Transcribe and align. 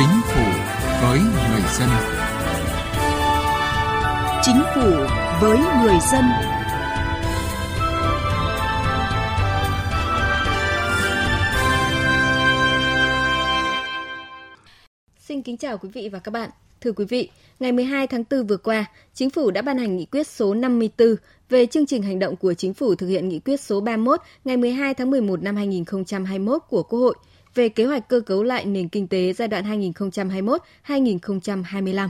Chính 0.00 0.20
phủ 0.24 0.44
với 1.02 1.18
người 1.18 1.62
dân. 1.78 1.88
Chính 4.42 4.62
phủ 4.74 4.90
với 5.40 5.58
người 5.82 5.98
dân. 6.12 6.24
Xin 15.18 15.42
kính 15.42 15.56
chào 15.56 15.78
quý 15.78 15.88
vị 15.92 16.08
và 16.12 16.18
các 16.18 16.30
bạn. 16.30 16.50
Thưa 16.80 16.92
quý 16.92 17.04
vị, 17.04 17.30
ngày 17.60 17.72
12 17.72 18.06
tháng 18.06 18.24
4 18.30 18.46
vừa 18.46 18.56
qua, 18.56 18.84
Chính 19.14 19.30
phủ 19.30 19.50
đã 19.50 19.62
ban 19.62 19.78
hành 19.78 19.96
nghị 19.96 20.04
quyết 20.04 20.26
số 20.26 20.54
54 20.54 21.14
về 21.48 21.66
chương 21.66 21.86
trình 21.86 22.02
hành 22.02 22.18
động 22.18 22.36
của 22.36 22.54
Chính 22.54 22.74
phủ 22.74 22.94
thực 22.94 23.06
hiện 23.06 23.28
nghị 23.28 23.38
quyết 23.38 23.60
số 23.60 23.80
31 23.80 24.20
ngày 24.44 24.56
12 24.56 24.94
tháng 24.94 25.10
11 25.10 25.42
năm 25.42 25.56
2021 25.56 26.62
của 26.68 26.82
Quốc 26.82 26.98
hội 26.98 27.14
về 27.54 27.68
kế 27.68 27.84
hoạch 27.84 28.08
cơ 28.08 28.20
cấu 28.20 28.42
lại 28.42 28.64
nền 28.64 28.88
kinh 28.88 29.08
tế 29.08 29.32
giai 29.32 29.48
đoạn 29.48 29.80
2021-2025. 30.86 32.08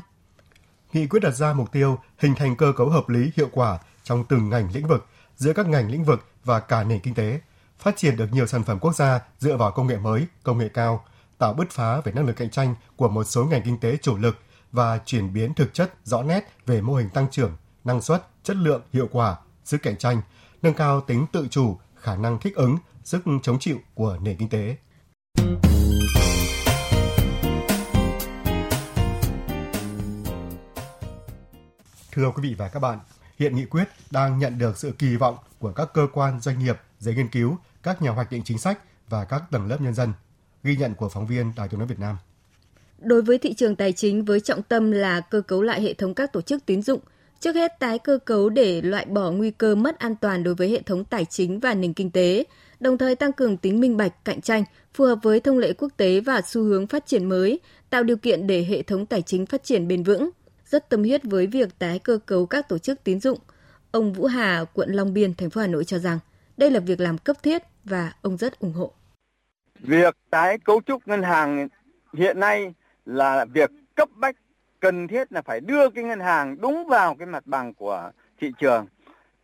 Nghị 0.93 1.07
quyết 1.07 1.21
đặt 1.21 1.31
ra 1.31 1.53
mục 1.53 1.73
tiêu 1.73 1.99
hình 2.19 2.35
thành 2.35 2.57
cơ 2.57 2.73
cấu 2.77 2.89
hợp 2.89 3.09
lý 3.09 3.31
hiệu 3.37 3.49
quả 3.53 3.79
trong 4.05 4.25
từng 4.29 4.51
ngành 4.51 4.69
lĩnh 4.75 4.87
vực, 4.87 5.07
giữa 5.37 5.53
các 5.53 5.69
ngành 5.69 5.91
lĩnh 5.91 6.05
vực 6.05 6.25
và 6.45 6.61
cả 6.61 6.85
nền 6.85 7.01
kinh 7.01 7.15
tế, 7.15 7.41
phát 7.79 7.97
triển 7.97 8.17
được 8.17 8.33
nhiều 8.33 8.47
sản 8.47 8.65
phẩm 8.65 8.79
quốc 8.79 8.97
gia 8.97 9.21
dựa 9.39 9.57
vào 9.57 9.73
công 9.73 9.87
nghệ 9.87 9.97
mới, 9.97 10.27
công 10.43 10.59
nghệ 10.59 10.69
cao, 10.69 11.05
tạo 11.39 11.53
bứt 11.53 11.71
phá 11.71 12.01
về 12.01 12.13
năng 12.13 12.27
lực 12.27 12.37
cạnh 12.37 12.51
tranh 12.51 12.75
của 12.97 13.09
một 13.09 13.25
số 13.25 13.45
ngành 13.45 13.63
kinh 13.65 13.81
tế 13.81 13.97
chủ 14.03 14.17
lực 14.17 14.39
và 14.73 14.99
chuyển 15.07 15.33
biến 15.33 15.55
thực 15.55 15.75
chất 15.75 15.95
rõ 16.05 16.23
nét 16.23 16.41
về 16.67 16.81
mô 16.81 16.95
hình 16.95 17.09
tăng 17.09 17.27
trưởng, 17.31 17.57
năng 17.85 18.01
suất, 18.03 18.27
chất 18.43 18.57
lượng, 18.57 18.83
hiệu 18.93 19.09
quả, 19.13 19.37
sức 19.65 19.83
cạnh 19.83 19.97
tranh, 19.97 20.23
nâng 20.63 20.75
cao 20.75 21.01
tính 21.01 21.27
tự 21.33 21.47
chủ, 21.51 21.79
khả 21.95 22.17
năng 22.17 22.39
thích 22.39 22.55
ứng, 22.57 22.77
sức 23.05 23.23
chống 23.43 23.59
chịu 23.59 23.79
của 23.95 24.19
nền 24.23 24.37
kinh 24.37 24.49
tế. 24.49 24.77
Thưa 32.13 32.31
quý 32.31 32.49
vị 32.49 32.55
và 32.59 32.69
các 32.69 32.81
bạn, 32.81 32.99
hiện 33.39 33.57
nghị 33.57 33.65
quyết 33.65 33.85
đang 34.11 34.39
nhận 34.39 34.59
được 34.59 34.79
sự 34.79 34.93
kỳ 34.99 35.17
vọng 35.17 35.37
của 35.59 35.73
các 35.73 35.89
cơ 35.95 36.07
quan 36.13 36.41
doanh 36.41 36.59
nghiệp, 36.59 36.77
giới 36.99 37.15
nghiên 37.15 37.29
cứu, 37.29 37.57
các 37.83 38.03
nhà 38.03 38.11
hoạch 38.11 38.33
định 38.33 38.43
chính 38.45 38.59
sách 38.59 38.79
và 39.09 39.25
các 39.25 39.43
tầng 39.51 39.67
lớp 39.67 39.81
nhân 39.81 39.95
dân. 39.95 40.13
Ghi 40.63 40.77
nhận 40.77 40.95
của 40.95 41.09
phóng 41.09 41.27
viên 41.27 41.53
Đài 41.57 41.69
tiếng 41.69 41.79
nói 41.81 41.89
Việt 41.89 41.99
Nam. 41.99 42.17
Đối 42.99 43.23
với 43.23 43.39
thị 43.39 43.55
trường 43.55 43.77
tài 43.77 43.93
chính 43.93 44.25
với 44.25 44.41
trọng 44.41 44.63
tâm 44.63 44.91
là 44.91 45.21
cơ 45.21 45.41
cấu 45.41 45.63
lại 45.63 45.83
hệ 45.83 45.95
thống 45.95 46.15
các 46.15 46.33
tổ 46.33 46.41
chức 46.41 46.67
tín 46.67 46.83
dụng, 46.83 47.01
trước 47.41 47.55
hết 47.55 47.73
tái 47.81 47.99
cơ 47.99 48.19
cấu 48.25 48.49
để 48.49 48.83
loại 48.83 49.05
bỏ 49.05 49.31
nguy 49.31 49.51
cơ 49.51 49.75
mất 49.75 49.99
an 49.99 50.17
toàn 50.17 50.43
đối 50.43 50.55
với 50.55 50.71
hệ 50.71 50.83
thống 50.83 51.05
tài 51.05 51.25
chính 51.25 51.61
và 51.61 51.75
nền 51.75 51.93
kinh 51.93 52.11
tế, 52.11 52.45
đồng 52.81 52.99
thời 52.99 53.17
tăng 53.17 53.33
cường 53.33 53.57
tính 53.57 53.81
minh 53.81 53.97
bạch, 53.97 54.25
cạnh 54.25 54.41
tranh, 54.41 54.65
phù 54.95 55.05
hợp 55.05 55.19
với 55.23 55.41
thông 55.41 55.59
lệ 55.59 55.73
quốc 55.73 55.93
tế 55.97 56.21
và 56.21 56.41
xu 56.47 56.63
hướng 56.63 56.87
phát 56.87 57.07
triển 57.07 57.29
mới, 57.29 57.61
tạo 57.91 58.03
điều 58.03 58.17
kiện 58.17 58.47
để 58.47 58.65
hệ 58.65 58.83
thống 58.83 59.07
tài 59.07 59.23
chính 59.23 59.47
phát 59.47 59.65
triển 59.65 59.89
bền 59.89 60.03
vững. 60.03 60.31
Rất 60.71 60.89
tâm 60.89 61.01
huyết 61.01 61.21
với 61.25 61.47
việc 61.47 61.79
tái 61.79 61.99
cơ 61.99 62.19
cấu 62.27 62.47
các 62.47 62.69
tổ 62.69 62.79
chức 62.79 63.05
tín 63.05 63.21
dụng. 63.21 63.39
Ông 63.93 64.13
Vũ 64.13 64.27
Hà, 64.27 64.65
quận 64.75 64.91
Long 64.93 65.15
Biên, 65.15 65.35
thành 65.35 65.51
phố 65.51 65.61
Hà 65.61 65.67
Nội 65.67 65.85
cho 65.85 65.99
rằng 65.99 66.19
đây 66.57 66.71
là 66.71 66.81
việc 66.81 67.01
làm 67.01 67.19
cấp 67.19 67.37
thiết 67.43 67.63
và 67.85 68.13
ông 68.23 68.37
rất 68.37 68.59
ủng 68.59 68.73
hộ. 68.73 68.93
Việc 69.81 70.17
tái 70.31 70.59
cấu 70.59 70.81
trúc 70.87 71.09
ngân 71.09 71.23
hàng 71.23 71.69
hiện 72.13 72.41
nay 72.41 72.75
là 73.05 73.45
việc 73.45 73.71
cấp 73.95 74.09
bách 74.15 74.37
cần 74.81 75.09
thiết 75.09 75.33
là 75.33 75.43
phải 75.43 75.61
đưa 75.61 75.91
cái 75.91 76.05
ngân 76.05 76.21
hàng 76.21 76.61
đúng 76.61 76.87
vào 76.89 77.15
cái 77.15 77.27
mặt 77.27 77.47
bằng 77.47 77.75
của 77.75 78.11
thị 78.41 78.53
trường 78.59 78.87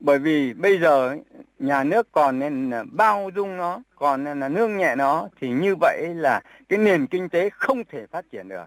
bởi 0.00 0.18
vì 0.18 0.54
bây 0.54 0.78
giờ 0.78 1.16
nhà 1.58 1.84
nước 1.84 2.08
còn 2.12 2.38
nên 2.38 2.70
bao 2.92 3.30
dung 3.36 3.56
nó 3.56 3.82
còn 3.94 4.24
nên 4.24 4.40
là 4.40 4.48
nương 4.48 4.76
nhẹ 4.76 4.94
nó 4.96 5.28
thì 5.40 5.48
như 5.48 5.74
vậy 5.80 6.06
là 6.14 6.40
cái 6.68 6.78
nền 6.78 7.06
kinh 7.06 7.28
tế 7.28 7.50
không 7.50 7.84
thể 7.84 8.06
phát 8.06 8.24
triển 8.32 8.48
được 8.48 8.64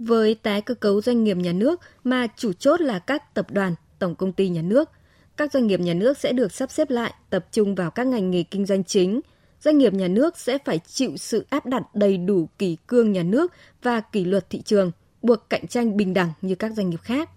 với 0.00 0.34
tái 0.34 0.60
cơ 0.60 0.74
cấu 0.74 1.00
doanh 1.00 1.24
nghiệp 1.24 1.36
nhà 1.36 1.52
nước 1.52 1.80
mà 2.04 2.26
chủ 2.36 2.52
chốt 2.52 2.80
là 2.80 2.98
các 2.98 3.34
tập 3.34 3.46
đoàn 3.50 3.74
tổng 3.98 4.14
công 4.14 4.32
ty 4.32 4.48
nhà 4.48 4.62
nước 4.62 4.90
các 5.36 5.52
doanh 5.52 5.66
nghiệp 5.66 5.80
nhà 5.80 5.94
nước 5.94 6.18
sẽ 6.18 6.32
được 6.32 6.52
sắp 6.52 6.70
xếp 6.70 6.90
lại 6.90 7.14
tập 7.30 7.46
trung 7.52 7.74
vào 7.74 7.90
các 7.90 8.06
ngành 8.06 8.30
nghề 8.30 8.42
kinh 8.42 8.66
doanh 8.66 8.84
chính 8.84 9.20
doanh 9.60 9.78
nghiệp 9.78 9.94
nhà 9.94 10.08
nước 10.08 10.38
sẽ 10.38 10.58
phải 10.64 10.78
chịu 10.78 11.16
sự 11.16 11.46
áp 11.50 11.66
đặt 11.66 11.82
đầy 11.94 12.16
đủ 12.16 12.48
kỷ 12.58 12.76
cương 12.86 13.12
nhà 13.12 13.22
nước 13.22 13.52
và 13.82 14.00
kỷ 14.00 14.24
luật 14.24 14.50
thị 14.50 14.62
trường, 14.62 14.90
buộc 15.22 15.50
cạnh 15.50 15.66
tranh 15.66 15.96
bình 15.96 16.14
đẳng 16.14 16.32
như 16.42 16.54
các 16.54 16.72
doanh 16.76 16.90
nghiệp 16.90 17.00
khác. 17.02 17.30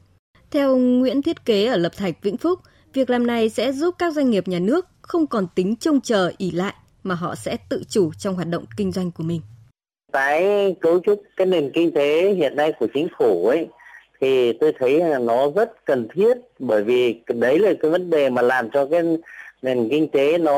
Theo 0.52 0.78
Nguyễn 0.78 1.22
Thiết 1.22 1.46
Kế 1.46 1.66
ở 1.66 1.78
Lập 1.78 1.92
Thạch, 1.98 2.22
Vĩnh 2.22 2.38
Phúc, 2.38 2.60
việc 2.94 3.10
làm 3.10 3.28
này 3.28 3.50
sẽ 3.50 3.72
giúp 3.72 3.96
các 3.98 4.14
doanh 4.14 4.30
nghiệp 4.30 4.48
nhà 4.48 4.60
nước 4.60 4.88
không 5.02 5.28
còn 5.28 5.48
tính 5.56 5.76
trông 5.76 6.02
chờ 6.02 6.32
ỉ 6.38 6.52
lại 6.52 6.74
mà 7.04 7.16
họ 7.16 7.36
sẽ 7.36 7.58
tự 7.70 7.84
chủ 7.90 8.14
trong 8.14 8.36
hoạt 8.36 8.48
động 8.48 8.66
kinh 8.78 8.92
doanh 8.92 9.12
của 9.12 9.24
mình. 9.24 9.42
Cái 10.14 10.76
cấu 10.82 11.00
trúc, 11.00 11.22
cái 11.38 11.48
nền 11.48 11.72
kinh 11.74 11.92
tế 11.92 12.34
hiện 12.34 12.56
nay 12.56 12.72
của 12.72 12.88
chính 12.94 13.08
phủ 13.18 13.48
ấy, 13.48 13.68
thì 14.22 14.54
tôi 14.54 14.74
thấy 14.80 15.00
là 15.00 15.20
nó 15.20 15.48
rất 15.56 15.86
cần 15.86 16.08
thiết, 16.16 16.38
bởi 16.60 16.84
vì 16.84 17.16
đấy 17.28 17.60
là 17.60 17.74
cái 17.82 17.92
vấn 17.92 18.10
đề 18.10 18.30
mà 18.30 18.42
làm 18.42 18.70
cho 18.70 18.86
cái 18.86 19.02
nền 19.62 19.90
kinh 19.90 20.08
tế 20.08 20.38
nó 20.38 20.58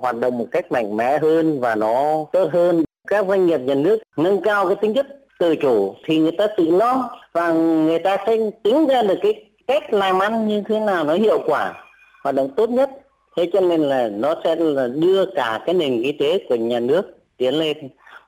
hoạt 0.00 0.16
động 0.16 0.38
một 0.38 0.46
cách 0.50 0.72
mạnh 0.72 0.96
mẽ 0.96 1.18
hơn 1.18 1.60
và 1.60 1.74
nó 1.74 2.26
tốt 2.32 2.48
hơn. 2.52 2.84
Các 3.06 3.26
doanh 3.28 3.46
nghiệp 3.46 3.60
nhà 3.60 3.74
nước 3.74 3.98
nâng 4.16 4.42
cao 4.42 4.66
cái 4.66 4.76
tính 4.80 4.94
chất 4.94 5.06
tự 5.38 5.56
chủ 5.56 5.94
thì 6.04 6.18
người 6.18 6.32
ta 6.38 6.46
tự 6.56 6.66
lo 6.66 7.18
và 7.32 7.52
người 7.52 7.98
ta 7.98 8.16
sẽ 8.26 8.36
tính 8.62 8.86
ra 8.86 9.02
được 9.02 9.18
cái 9.22 9.44
cách 9.66 9.94
làm 9.94 10.18
ăn 10.18 10.48
như 10.48 10.62
thế 10.68 10.80
nào 10.80 11.04
nó 11.04 11.14
hiệu 11.14 11.40
quả, 11.46 11.74
hoạt 12.22 12.34
động 12.34 12.50
tốt 12.56 12.70
nhất. 12.70 12.90
Thế 13.36 13.50
cho 13.52 13.60
nên 13.60 13.80
là 13.80 14.08
nó 14.08 14.34
sẽ 14.44 14.56
là 14.56 14.86
đưa 14.86 15.26
cả 15.34 15.60
cái 15.66 15.74
nền 15.74 16.02
kinh 16.02 16.18
tế 16.18 16.38
của 16.48 16.54
nhà 16.54 16.80
nước 16.80 17.02
tiến 17.36 17.54
lên 17.54 17.76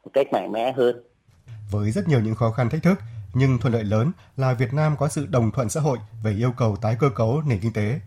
một 0.04 0.10
cách 0.14 0.26
mạnh 0.32 0.52
mẽ 0.52 0.72
hơn 0.72 1.02
với 1.70 1.90
rất 1.90 2.08
nhiều 2.08 2.20
những 2.20 2.34
khó 2.34 2.50
khăn 2.50 2.70
thách 2.70 2.82
thức 2.82 2.98
nhưng 3.34 3.58
thuận 3.58 3.72
lợi 3.72 3.84
lớn 3.84 4.12
là 4.36 4.54
Việt 4.54 4.74
Nam 4.74 4.96
có 4.96 5.08
sự 5.08 5.26
đồng 5.26 5.50
thuận 5.50 5.68
xã 5.68 5.80
hội 5.80 5.98
về 6.22 6.32
yêu 6.32 6.52
cầu 6.56 6.76
tái 6.76 6.96
cơ 7.00 7.10
cấu 7.10 7.42
nền 7.42 7.60
kinh 7.60 7.72
tế 7.72 8.00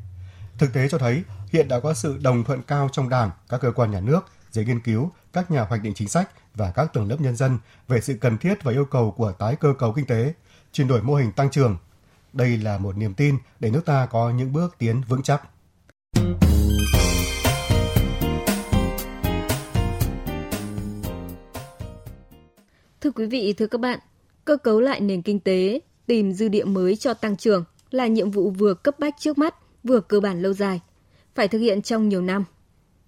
Thực 0.58 0.74
tế 0.74 0.90
cho 0.90 0.98
thấy 0.98 1.24
hiện 1.52 1.68
đã 1.68 1.80
có 1.80 1.94
sự 1.94 2.18
đồng 2.22 2.44
thuận 2.44 2.62
cao 2.62 2.90
trong 2.92 3.10
Đảng, 3.10 3.32
các 3.50 3.62
cơ 3.62 3.72
quan 3.72 3.92
nhà 3.92 4.00
nước, 4.00 4.26
giới 4.52 4.66
nghiên 4.66 4.80
cứu, 4.80 5.12
các 5.34 5.52
nhà 5.52 5.64
hoạch 5.64 5.82
định 5.84 5.94
chính 5.94 6.08
sách 6.10 6.30
và 6.56 6.72
các 6.72 6.94
tầng 6.94 7.10
lớp 7.10 7.18
nhân 7.20 7.36
dân 7.36 7.58
về 7.88 8.02
sự 8.02 8.18
cần 8.22 8.38
thiết 8.38 8.64
và 8.64 8.72
yêu 8.72 8.86
cầu 8.86 9.12
của 9.12 9.32
tái 9.32 9.56
cơ 9.56 9.74
cấu 9.80 9.94
kinh 9.94 10.06
tế, 10.06 10.34
chuyển 10.72 10.88
đổi 10.88 11.02
mô 11.02 11.16
hình 11.16 11.32
tăng 11.32 11.52
trưởng. 11.52 11.78
Đây 12.34 12.58
là 12.58 12.78
một 12.78 12.98
niềm 12.98 13.14
tin 13.14 13.38
để 13.60 13.70
nước 13.70 13.86
ta 13.86 14.06
có 14.06 14.30
những 14.30 14.54
bước 14.54 14.76
tiến 14.78 15.02
vững 15.08 15.24
chắc. 15.24 15.42
Thưa 23.04 23.12
quý 23.12 23.26
vị, 23.26 23.54
thưa 23.54 23.68
các 23.68 23.82
bạn, 23.82 24.00
cơ 24.46 24.58
cấu 24.58 24.80
lại 24.80 25.00
nền 25.00 25.22
kinh 25.22 25.40
tế, 25.40 25.80
tìm 26.06 26.32
dư 26.32 26.48
địa 26.48 26.64
mới 26.64 26.96
cho 26.96 27.14
tăng 27.14 27.38
trưởng 27.38 27.64
là 27.92 28.08
nhiệm 28.08 28.32
vụ 28.32 28.50
vừa 28.50 28.74
cấp 28.74 29.00
bách 29.00 29.16
trước 29.20 29.38
mắt 29.38 29.56
vừa 29.84 30.00
cơ 30.00 30.20
bản 30.20 30.42
lâu 30.42 30.54
dài, 30.54 30.82
phải 31.36 31.48
thực 31.48 31.60
hiện 31.60 31.82
trong 31.82 32.10
nhiều 32.10 32.22
năm. 32.22 32.44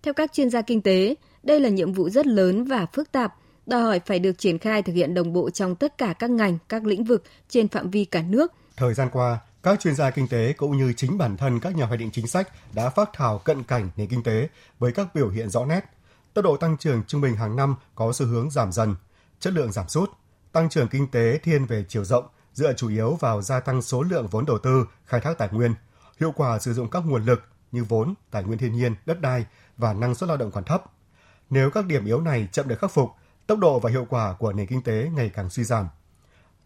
Theo 0.03 0.13
các 0.13 0.34
chuyên 0.34 0.50
gia 0.50 0.61
kinh 0.61 0.81
tế, 0.81 1.16
đây 1.44 1.59
là 1.59 1.69
nhiệm 1.69 1.94
vụ 1.94 2.09
rất 2.09 2.28
lớn 2.28 2.63
và 2.63 2.85
phức 2.94 3.11
tạp, 3.11 3.34
đòi 3.66 3.81
hỏi 3.81 4.00
phải 4.05 4.19
được 4.19 4.38
triển 4.38 4.57
khai 4.57 4.81
thực 4.81 4.94
hiện 4.94 5.13
đồng 5.13 5.34
bộ 5.34 5.50
trong 5.50 5.75
tất 5.75 5.97
cả 5.97 6.13
các 6.13 6.29
ngành, 6.29 6.57
các 6.69 6.85
lĩnh 6.85 7.03
vực 7.03 7.23
trên 7.50 7.67
phạm 7.67 7.91
vi 7.91 8.05
cả 8.05 8.22
nước. 8.22 8.51
Thời 8.78 8.94
gian 8.94 9.09
qua, 9.11 9.39
các 9.63 9.79
chuyên 9.79 9.95
gia 9.95 10.09
kinh 10.09 10.28
tế 10.28 10.53
cũng 10.53 10.78
như 10.78 10.94
chính 10.97 11.17
bản 11.17 11.38
thân 11.38 11.59
các 11.59 11.75
nhà 11.75 11.85
hoạch 11.85 12.00
định 12.00 12.11
chính 12.11 12.28
sách 12.28 12.50
đã 12.73 12.89
phát 12.89 13.09
thảo 13.13 13.38
cận 13.38 13.63
cảnh 13.63 13.89
nền 13.95 14.07
kinh 14.07 14.23
tế 14.23 14.50
với 14.79 14.91
các 14.91 15.16
biểu 15.16 15.29
hiện 15.29 15.50
rõ 15.50 15.66
nét. 15.66 15.81
Tốc 16.34 16.45
độ 16.45 16.57
tăng 16.57 16.78
trưởng 16.78 17.03
trung 17.07 17.22
bình 17.22 17.35
hàng 17.35 17.55
năm 17.55 17.75
có 17.95 18.13
xu 18.13 18.25
hướng 18.25 18.51
giảm 18.51 18.72
dần, 18.72 18.95
chất 19.40 19.53
lượng 19.53 19.72
giảm 19.72 19.88
sút, 19.88 20.12
tăng 20.51 20.69
trưởng 20.69 20.88
kinh 20.88 21.12
tế 21.12 21.38
thiên 21.38 21.66
về 21.66 21.85
chiều 21.88 22.03
rộng, 22.03 22.28
dựa 22.53 22.73
chủ 22.73 22.90
yếu 22.90 23.16
vào 23.16 23.41
gia 23.41 23.59
tăng 23.59 23.81
số 23.81 24.01
lượng 24.01 24.28
vốn 24.28 24.46
đầu 24.46 24.57
tư, 24.57 24.85
khai 25.06 25.22
thác 25.22 25.38
tài 25.38 25.50
nguyên– 25.51 25.73
hiệu 26.19 26.31
quả 26.31 26.59
sử 26.59 26.73
dụng 26.73 26.90
các 26.90 27.03
nguồn 27.06 27.25
lực 27.25 27.44
như 27.72 27.84
vốn, 27.84 28.13
tài 28.31 28.44
nguyên 28.44 28.57
thiên 28.57 28.73
nhiên, 28.73 28.96
đất 29.06 29.22
đai 29.22 29.46
và 29.78 29.93
năng 29.93 30.16
suất 30.16 30.28
lao 30.28 30.37
động 30.37 30.52
còn 30.52 30.64
thấp. 30.64 30.84
Nếu 31.49 31.70
các 31.70 31.85
điểm 31.85 32.05
yếu 32.05 32.22
này 32.22 32.47
chậm 32.52 32.67
được 32.67 32.79
khắc 32.79 32.91
phục, 32.91 33.09
tốc 33.47 33.59
độ 33.59 33.79
và 33.79 33.90
hiệu 33.90 34.05
quả 34.09 34.35
của 34.40 34.53
nền 34.53 34.67
kinh 34.67 34.82
tế 34.82 35.09
ngày 35.16 35.32
càng 35.34 35.49
suy 35.49 35.64
giảm. 35.64 35.87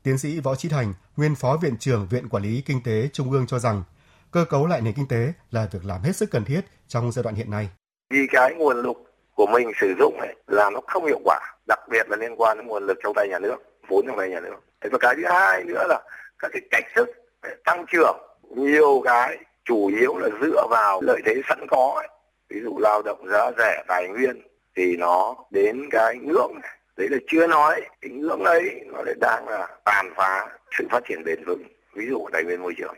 Tiến 0.04 0.18
sĩ 0.18 0.40
Võ 0.40 0.56
Trí 0.56 0.70
Thành, 0.70 0.94
nguyên 1.18 1.36
phó 1.36 1.58
viện 1.58 1.78
trưởng 1.78 2.08
Viện 2.08 2.30
Quản 2.30 2.44
lý 2.44 2.62
Kinh 2.62 2.84
tế 2.84 3.10
Trung 3.14 3.32
ương 3.32 3.48
cho 3.48 3.60
rằng, 3.60 3.84
cơ 4.32 4.46
cấu 4.46 4.68
lại 4.68 4.82
nền 4.82 4.94
kinh 4.94 5.08
tế 5.08 5.34
là 5.52 5.68
việc 5.72 5.86
làm 5.86 6.02
hết 6.02 6.16
sức 6.16 6.32
cần 6.32 6.46
thiết 6.46 6.62
trong 6.88 7.12
giai 7.12 7.24
đoạn 7.24 7.36
hiện 7.36 7.52
nay. 7.52 7.70
Vì 8.14 8.28
cái 8.32 8.54
nguồn 8.54 8.82
lực 8.82 8.98
của 9.40 9.48
mình 9.48 9.72
sử 9.82 9.94
dụng 10.00 10.20
ấy, 10.20 10.36
là 10.48 10.70
nó 10.70 10.80
không 10.88 11.06
hiệu 11.06 11.20
quả, 11.24 11.40
đặc 11.68 11.80
biệt 11.90 12.10
là 12.10 12.18
liên 12.18 12.36
quan 12.38 12.58
đến 12.58 12.68
nguồn 12.68 12.88
lực 12.88 12.98
trong 13.04 13.14
tay 13.16 13.28
nhà 13.28 13.40
nước, 13.40 13.58
vốn 13.88 14.08
trong 14.08 14.18
tay 14.18 14.30
nhà 14.30 14.40
nước. 14.40 14.56
Và 14.92 14.98
cái 14.98 15.16
thứ 15.16 15.24
hai 15.26 15.64
nữa 15.64 15.86
là 15.90 16.02
các 16.40 16.52
cái 16.54 16.62
cách 16.72 16.84
thức 16.96 17.10
tăng 17.66 17.86
trưởng 17.92 18.18
nhiều 18.56 19.02
cái 19.04 19.38
chủ 19.66 19.88
yếu 19.88 20.18
là 20.18 20.30
dựa 20.42 20.68
vào 20.70 21.02
lợi 21.02 21.22
thế 21.26 21.42
sẵn 21.50 21.68
có 21.70 21.94
ấy. 21.96 22.08
ví 22.50 22.60
dụ 22.64 22.78
lao 22.78 23.02
động 23.02 23.28
giá 23.28 23.52
rẻ 23.58 23.84
tài 23.88 24.08
nguyên 24.08 24.42
thì 24.76 24.98
nó 24.98 25.36
đến 25.52 25.90
cái 25.92 26.18
ngưỡng 26.18 26.54
này 26.62 26.78
đấy 26.98 27.08
là 27.12 27.18
chưa 27.28 27.48
nói 27.48 27.82
cái 28.02 28.12
ngưỡng 28.12 28.44
ấy 28.44 28.82
nó 28.86 29.02
lại 29.04 29.16
đang 29.20 29.48
là 29.48 29.68
tàn 29.86 30.14
phá 30.16 30.48
sự 30.78 30.88
phát 30.92 31.04
triển 31.10 31.24
bền 31.26 31.44
vững 31.46 31.64
ví 31.96 32.06
dụ 32.10 32.28
tài 32.32 32.44
nguyên 32.44 32.62
môi 32.62 32.74
trường 32.78 32.96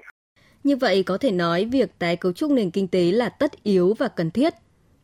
như 0.64 0.76
vậy 0.76 1.04
có 1.06 1.18
thể 1.18 1.32
nói 1.32 1.70
việc 1.72 1.90
tái 2.00 2.16
cấu 2.16 2.34
trúc 2.34 2.52
nền 2.52 2.72
kinh 2.72 2.88
tế 2.88 3.12
là 3.12 3.30
tất 3.30 3.52
yếu 3.64 3.96
và 4.00 4.08
cần 4.08 4.32
thiết 4.32 4.54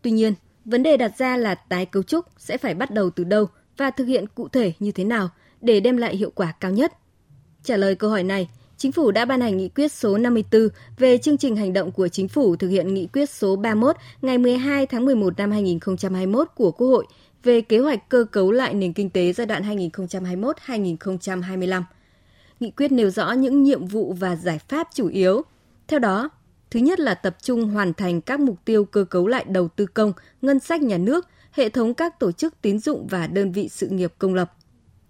tuy 0.02 0.12
nhiên 0.12 0.34
vấn 0.68 0.84
đề 0.84 0.98
đặt 0.98 1.18
ra 1.18 1.38
là 1.38 1.56
tái 1.56 1.86
cấu 1.86 2.04
trúc 2.04 2.26
sẽ 2.38 2.58
phải 2.58 2.74
bắt 2.74 2.92
đầu 2.92 3.10
từ 3.10 3.24
đâu 3.24 3.46
và 3.78 3.92
thực 3.92 4.06
hiện 4.06 4.26
cụ 4.36 4.48
thể 4.48 4.74
như 4.80 4.92
thế 4.92 5.04
nào 5.04 5.30
để 5.62 5.80
đem 5.80 5.98
lại 5.98 6.16
hiệu 6.16 6.32
quả 6.36 6.54
cao 6.60 6.72
nhất? 6.72 6.94
Trả 7.64 7.78
lời 7.78 7.96
câu 7.96 8.10
hỏi 8.10 8.24
này, 8.24 8.48
Chính 8.78 8.92
phủ 8.92 9.12
đã 9.12 9.26
ban 9.26 9.42
hành 9.42 9.58
nghị 9.58 9.70
quyết 9.70 9.92
số 9.92 10.18
54 10.18 10.70
về 10.98 11.18
chương 11.18 11.38
trình 11.38 11.56
hành 11.56 11.74
động 11.74 11.92
của 11.92 12.08
chính 12.08 12.28
phủ 12.28 12.56
thực 12.56 12.68
hiện 12.68 12.94
nghị 12.94 13.08
quyết 13.14 13.30
số 13.30 13.56
31 13.56 13.96
ngày 14.22 14.38
12 14.38 14.86
tháng 14.86 15.06
11 15.06 15.38
năm 15.38 15.52
2021 15.52 16.48
của 16.56 16.72
Quốc 16.72 16.88
hội 16.88 17.06
về 17.44 17.62
kế 17.62 17.80
hoạch 17.80 18.10
cơ 18.10 18.26
cấu 18.32 18.52
lại 18.52 18.74
nền 18.74 18.94
kinh 18.94 19.10
tế 19.10 19.34
giai 19.34 19.48
đoạn 19.48 19.64
2021-2025. 19.64 21.84
Nghị 22.60 22.72
quyết 22.72 22.92
nêu 22.92 23.10
rõ 23.10 23.32
những 23.32 23.64
nhiệm 23.64 23.88
vụ 23.88 24.14
và 24.14 24.36
giải 24.36 24.60
pháp 24.60 24.88
chủ 24.94 25.08
yếu. 25.08 25.42
Theo 25.88 26.00
đó, 26.00 26.30
thứ 26.72 26.80
nhất 26.80 27.00
là 27.00 27.14
tập 27.14 27.38
trung 27.42 27.70
hoàn 27.70 27.94
thành 27.94 28.22
các 28.22 28.40
mục 28.40 28.58
tiêu 28.66 28.86
cơ 28.86 29.04
cấu 29.04 29.28
lại 29.28 29.46
đầu 29.48 29.68
tư 29.68 29.86
công, 29.86 30.14
ngân 30.42 30.60
sách 30.60 30.82
nhà 30.82 30.98
nước, 30.98 31.28
hệ 31.52 31.70
thống 31.70 31.94
các 31.94 32.20
tổ 32.20 32.32
chức 32.32 32.62
tín 32.62 32.80
dụng 32.80 33.08
và 33.08 33.28
đơn 33.28 33.52
vị 33.52 33.70
sự 33.70 33.88
nghiệp 33.88 34.14
công 34.18 34.34
lập. 34.34 34.54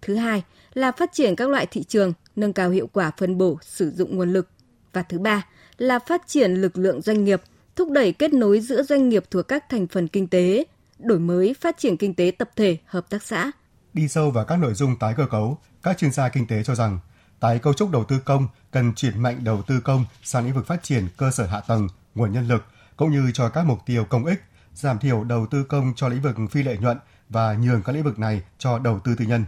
Thứ 0.02 0.14
hai 0.14 0.42
là 0.74 0.92
phát 0.92 1.10
triển 1.12 1.36
các 1.36 1.48
loại 1.48 1.66
thị 1.66 1.82
trường, 1.82 2.12
nâng 2.36 2.52
cao 2.52 2.70
hiệu 2.70 2.86
quả 2.92 3.10
phân 3.16 3.38
bổ 3.38 3.58
sử 3.62 3.90
dụng 3.90 4.16
nguồn 4.16 4.32
lực. 4.32 4.48
Và 4.92 5.02
thứ 5.02 5.18
ba 5.18 5.46
là 5.78 5.98
phát 5.98 6.22
triển 6.26 6.54
lực 6.54 6.78
lượng 6.78 7.02
doanh 7.02 7.24
nghiệp, 7.24 7.42
thúc 7.76 7.90
đẩy 7.90 8.12
kết 8.12 8.32
nối 8.32 8.60
giữa 8.60 8.82
doanh 8.82 9.08
nghiệp 9.08 9.24
thuộc 9.30 9.48
các 9.48 9.68
thành 9.68 9.86
phần 9.86 10.08
kinh 10.08 10.28
tế, 10.28 10.64
đổi 10.98 11.18
mới 11.18 11.54
phát 11.54 11.78
triển 11.78 11.96
kinh 11.96 12.14
tế 12.14 12.32
tập 12.38 12.50
thể, 12.56 12.76
hợp 12.84 13.10
tác 13.10 13.22
xã. 13.22 13.50
Đi 13.92 14.08
sâu 14.08 14.30
vào 14.30 14.44
các 14.44 14.56
nội 14.56 14.74
dung 14.74 14.96
tái 15.00 15.14
cơ 15.16 15.26
cấu, 15.30 15.58
các 15.82 15.98
chuyên 15.98 16.12
gia 16.12 16.28
kinh 16.28 16.46
tế 16.46 16.62
cho 16.64 16.74
rằng 16.74 16.98
tái 17.40 17.58
cấu 17.58 17.74
trúc 17.74 17.90
đầu 17.90 18.04
tư 18.04 18.18
công 18.18 18.48
cần 18.70 18.94
chuyển 18.94 19.22
mạnh 19.22 19.44
đầu 19.44 19.62
tư 19.62 19.80
công 19.80 20.04
sang 20.22 20.44
lĩnh 20.44 20.54
vực 20.54 20.66
phát 20.66 20.82
triển 20.82 21.08
cơ 21.16 21.30
sở 21.30 21.46
hạ 21.46 21.60
tầng, 21.60 21.88
nguồn 22.14 22.32
nhân 22.32 22.48
lực 22.48 22.64
cũng 22.96 23.10
như 23.10 23.30
cho 23.34 23.48
các 23.48 23.66
mục 23.66 23.78
tiêu 23.86 24.04
công 24.04 24.24
ích, 24.24 24.44
giảm 24.74 24.98
thiểu 24.98 25.24
đầu 25.24 25.46
tư 25.46 25.64
công 25.64 25.92
cho 25.96 26.08
lĩnh 26.08 26.22
vực 26.22 26.36
phi 26.50 26.62
lợi 26.62 26.78
nhuận 26.78 26.98
và 27.28 27.54
nhường 27.54 27.82
các 27.82 27.92
lĩnh 27.92 28.04
vực 28.04 28.18
này 28.18 28.42
cho 28.58 28.78
đầu 28.78 29.00
tư 29.00 29.14
tư 29.14 29.24
nhân. 29.24 29.44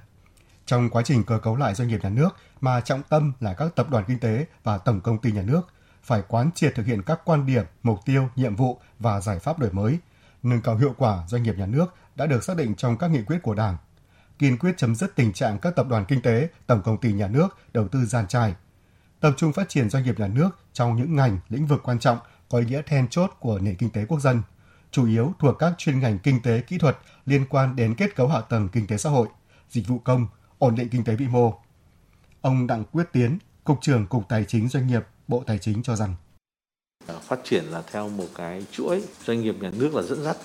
Trong 0.67 0.91
quá 0.91 1.03
trình 1.03 1.25
cơ 1.25 1.39
cấu 1.39 1.57
lại 1.57 1.75
doanh 1.75 1.89
nghiệp 1.89 2.01
nhà 2.03 2.11
nước 2.11 2.29
mà 2.61 2.81
trọng 2.81 3.03
tâm 3.03 3.33
là 3.41 3.55
các 3.55 3.77
tập 3.77 3.91
đoàn 3.91 4.05
kinh 4.09 4.19
tế 4.19 4.47
và 4.65 4.79
tổng 4.79 5.01
công 5.01 5.19
ty 5.19 5.33
nhà 5.33 5.43
nước 5.43 5.61
phải 6.03 6.23
quán 6.29 6.51
triệt 6.55 6.75
thực 6.75 6.87
hiện 6.87 7.03
các 7.03 7.21
quan 7.25 7.47
điểm, 7.47 7.65
mục 7.83 7.99
tiêu, 8.05 8.29
nhiệm 8.37 8.57
vụ 8.57 8.81
và 8.99 9.21
giải 9.21 9.39
pháp 9.39 9.59
đổi 9.59 9.73
mới, 9.73 9.99
nâng 10.43 10.63
cao 10.63 10.77
hiệu 10.77 10.95
quả 10.99 11.25
doanh 11.29 11.43
nghiệp 11.43 11.55
nhà 11.59 11.67
nước 11.67 11.95
đã 12.17 12.27
được 12.27 12.45
xác 12.45 12.57
định 12.57 12.75
trong 12.75 12.99
các 12.99 13.11
nghị 13.11 13.23
quyết 13.23 13.39
của 13.43 13.55
Đảng. 13.55 13.77
Kiên 14.41 14.59
quyết 14.59 14.75
chấm 14.77 14.95
dứt 14.95 15.17
tình 15.17 15.33
trạng 15.33 15.59
các 15.59 15.77
tập 15.77 15.87
đoàn 15.89 16.05
kinh 16.09 16.23
tế, 16.23 16.49
tổng 16.67 16.83
công 16.85 17.01
ty 17.01 17.13
nhà 17.13 17.29
nước 17.29 17.49
đầu 17.73 17.89
tư 17.89 18.05
giàn 18.05 18.29
trải. 18.29 18.55
Tập 19.21 19.35
trung 19.37 19.53
phát 19.53 19.69
triển 19.69 19.91
doanh 19.91 20.05
nghiệp 20.05 20.21
nhà 20.21 20.29
nước 20.29 20.51
trong 20.73 20.97
những 20.97 21.17
ngành, 21.17 21.39
lĩnh 21.49 21.67
vực 21.67 21.81
quan 21.85 21.99
trọng 21.99 22.19
có 22.49 22.59
ý 22.59 22.65
nghĩa 22.65 22.83
then 22.87 23.09
chốt 23.09 23.31
của 23.41 23.59
nền 23.59 23.75
kinh 23.77 23.91
tế 23.91 24.05
quốc 24.05 24.21
dân, 24.21 24.43
chủ 24.91 25.07
yếu 25.07 25.33
thuộc 25.39 25.59
các 25.59 25.75
chuyên 25.79 26.01
ngành 26.01 26.19
kinh 26.19 26.43
tế 26.43 26.61
kỹ 26.61 26.79
thuật 26.79 26.99
liên 27.27 27.45
quan 27.51 27.77
đến 27.77 27.95
kết 27.95 28.17
cấu 28.17 28.29
hạ 28.29 28.41
tầng 28.41 28.69
kinh 28.69 28.87
tế 28.87 28.97
xã 28.97 29.11
hội, 29.11 29.29
dịch 29.71 29.89
vụ 29.89 29.99
công, 29.99 30.27
ổn 30.59 30.75
định 30.75 30.89
kinh 30.89 31.05
tế 31.05 31.17
vĩ 31.17 31.29
mô. 31.29 31.55
Ông 32.41 32.67
Đặng 32.67 32.85
Quyết 32.85 33.05
Tiến, 33.13 33.39
Cục 33.65 33.79
trưởng 33.81 34.07
Cục 34.07 34.29
Tài 34.29 34.45
chính 34.45 34.69
Doanh 34.69 34.87
nghiệp, 34.87 35.03
Bộ 35.29 35.45
Tài 35.47 35.59
chính 35.59 35.83
cho 35.83 35.97
rằng 35.97 36.15
phát 37.23 37.41
triển 37.45 37.65
là 37.65 37.83
theo 37.93 38.09
một 38.09 38.27
cái 38.35 38.67
chuỗi 38.73 39.05
doanh 39.25 39.41
nghiệp 39.41 39.55
nhà 39.61 39.71
nước 39.75 39.95
là 39.95 40.03
dẫn 40.03 40.23
dắt 40.23 40.37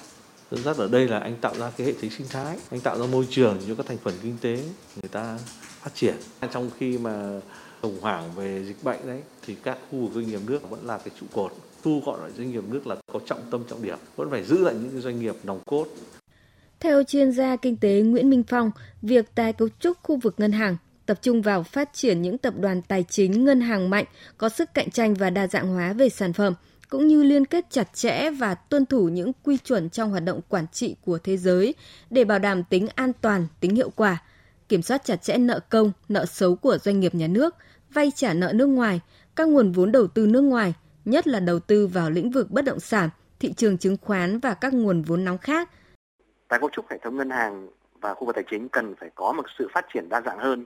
dẫn 0.51 0.63
dắt 0.63 0.77
ở 0.77 0.87
đây 0.87 1.07
là 1.07 1.19
anh 1.19 1.35
tạo 1.41 1.55
ra 1.55 1.71
cái 1.77 1.87
hệ 1.87 1.93
thống 1.93 2.09
sinh 2.09 2.27
thái 2.29 2.57
anh 2.71 2.79
tạo 2.79 2.99
ra 2.99 3.05
môi 3.11 3.27
trường 3.29 3.57
cho 3.67 3.75
các 3.75 3.85
thành 3.85 3.97
phần 3.97 4.13
kinh 4.23 4.37
tế 4.41 4.55
người 4.95 5.09
ta 5.11 5.39
phát 5.81 5.91
triển. 5.95 6.15
Trong 6.53 6.69
khi 6.77 6.97
mà 6.97 7.41
khủng 7.81 7.97
hoảng 8.01 8.31
về 8.35 8.63
dịch 8.67 8.83
bệnh 8.83 9.07
đấy 9.07 9.21
thì 9.45 9.55
các 9.63 9.77
khu 9.91 9.99
vực 9.99 10.11
doanh 10.13 10.27
nghiệp 10.27 10.39
nước 10.47 10.69
vẫn 10.69 10.85
là 10.85 10.97
cái 10.97 11.09
trụ 11.19 11.25
cột. 11.33 11.53
Thu 11.83 12.01
gọn 12.05 12.19
lại 12.19 12.31
doanh 12.37 12.51
nghiệp 12.51 12.63
nước 12.69 12.87
là 12.87 12.95
có 13.13 13.19
trọng 13.25 13.41
tâm 13.51 13.63
trọng 13.69 13.81
điểm. 13.81 13.97
Vẫn 14.15 14.31
phải 14.31 14.43
giữ 14.43 14.57
lại 14.57 14.73
những 14.73 14.91
cái 14.91 15.01
doanh 15.01 15.19
nghiệp 15.19 15.35
nòng 15.43 15.59
cốt. 15.65 15.87
Theo 16.79 17.03
chuyên 17.03 17.31
gia 17.31 17.55
kinh 17.55 17.77
tế 17.77 18.01
Nguyễn 18.01 18.29
Minh 18.29 18.43
Phong, 18.47 18.71
việc 19.01 19.35
tái 19.35 19.53
cấu 19.53 19.67
trúc 19.79 19.97
khu 20.03 20.17
vực 20.17 20.35
ngân 20.37 20.51
hàng 20.51 20.77
tập 21.05 21.19
trung 21.21 21.41
vào 21.41 21.63
phát 21.63 21.89
triển 21.93 22.21
những 22.21 22.37
tập 22.37 22.53
đoàn 22.59 22.81
tài 22.81 23.05
chính 23.09 23.45
ngân 23.45 23.61
hàng 23.61 23.89
mạnh 23.89 24.05
có 24.37 24.49
sức 24.49 24.73
cạnh 24.73 24.91
tranh 24.91 25.13
và 25.13 25.29
đa 25.29 25.47
dạng 25.47 25.67
hóa 25.67 25.93
về 25.93 26.09
sản 26.09 26.33
phẩm 26.33 26.53
cũng 26.89 27.07
như 27.07 27.23
liên 27.23 27.45
kết 27.45 27.65
chặt 27.69 27.93
chẽ 27.93 28.29
và 28.29 28.55
tuân 28.55 28.85
thủ 28.85 29.09
những 29.09 29.31
quy 29.43 29.57
chuẩn 29.57 29.89
trong 29.89 30.11
hoạt 30.11 30.23
động 30.23 30.41
quản 30.49 30.67
trị 30.67 30.95
của 31.05 31.17
thế 31.17 31.37
giới 31.37 31.75
để 32.09 32.23
bảo 32.23 32.39
đảm 32.39 32.63
tính 32.63 32.87
an 32.95 33.11
toàn, 33.21 33.47
tính 33.59 33.75
hiệu 33.75 33.89
quả, 33.89 34.23
kiểm 34.69 34.81
soát 34.81 35.03
chặt 35.03 35.15
chẽ 35.15 35.37
nợ 35.37 35.59
công, 35.69 35.91
nợ 36.09 36.25
xấu 36.25 36.55
của 36.55 36.77
doanh 36.77 36.99
nghiệp 36.99 37.15
nhà 37.15 37.27
nước, 37.27 37.55
vay 37.93 38.11
trả 38.15 38.33
nợ 38.33 38.51
nước 38.55 38.67
ngoài, 38.67 39.01
các 39.35 39.47
nguồn 39.47 39.71
vốn 39.71 39.91
đầu 39.91 40.07
tư 40.07 40.27
nước 40.27 40.41
ngoài, 40.41 40.73
nhất 41.05 41.27
là 41.27 41.39
đầu 41.39 41.59
tư 41.59 41.87
vào 41.87 42.09
lĩnh 42.09 42.31
vực 42.31 42.51
bất 42.51 42.65
động 42.65 42.79
sản, 42.79 43.09
thị 43.39 43.53
trường 43.53 43.77
chứng 43.77 43.97
khoán 44.01 44.39
và 44.39 44.53
các 44.53 44.73
nguồn 44.73 45.01
vốn 45.01 45.25
nóng 45.25 45.37
khác– 45.37 45.69
tái 46.47 46.59
cấu 46.59 46.69
trúc 46.69 46.91
hệ 46.91 46.97
thống 46.97 47.17
ngân 47.17 47.29
hàng 47.29 47.67
và 48.01 48.13
khu 48.13 48.25
vực 48.25 48.35
tài 48.35 48.43
chính 48.51 48.69
cần 48.69 48.95
phải 48.99 49.09
có 49.15 49.31
một 49.31 49.45
sự 49.57 49.67
phát 49.73 49.85
triển 49.93 50.09
đa 50.09 50.21
dạng 50.21 50.39
hơn. 50.39 50.65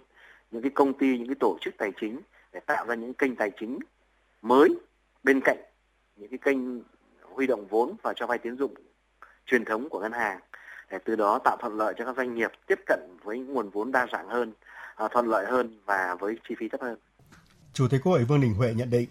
Những 0.52 0.62
cái 0.62 0.72
công 0.76 0.94
ty 0.94 1.18
những 1.18 1.28
cái 1.28 1.36
tổ 1.40 1.58
chức 1.62 1.74
tài 1.78 1.92
chính 2.02 2.20
để 2.54 2.60
tạo 2.60 2.86
ra 2.86 2.96
những 2.96 3.14
kênh 3.14 3.36
tài 3.36 3.52
chính 3.60 3.80
mới 4.42 4.70
bên 5.24 5.42
cạnh 5.44 5.58
những 6.20 6.30
cái 6.30 6.40
kênh 6.44 6.58
huy 7.36 7.48
động 7.48 7.68
vốn 7.68 7.96
và 8.04 8.14
cho 8.16 8.28
vay 8.28 8.38
tín 8.38 8.58
dụng 8.58 8.74
truyền 9.46 9.66
thống 9.66 9.90
của 9.90 10.00
ngân 10.00 10.12
hàng 10.12 10.40
để 10.92 10.98
từ 11.06 11.16
đó 11.16 11.40
tạo 11.44 11.58
thuận 11.62 11.78
lợi 11.78 11.94
cho 11.98 12.06
các 12.06 12.16
doanh 12.18 12.36
nghiệp 12.36 12.52
tiếp 12.68 12.80
cận 12.86 13.00
với 13.24 13.40
nguồn 13.40 13.70
vốn 13.70 13.92
đa 13.92 14.08
dạng 14.12 14.30
hơn, 14.30 14.54
à, 14.96 15.08
thuận 15.12 15.28
lợi 15.28 15.46
hơn 15.46 15.80
và 15.86 16.16
với 16.20 16.36
chi 16.50 16.56
phí 16.60 16.70
thấp 16.70 16.82
hơn. 16.82 16.98
Chủ 17.74 17.88
tịch 17.88 18.02
Quốc 18.04 18.12
hội 18.12 18.24
Vương 18.24 18.42
Đình 18.42 18.54
Huệ 18.54 18.74
nhận 18.74 18.90
định, 18.90 19.10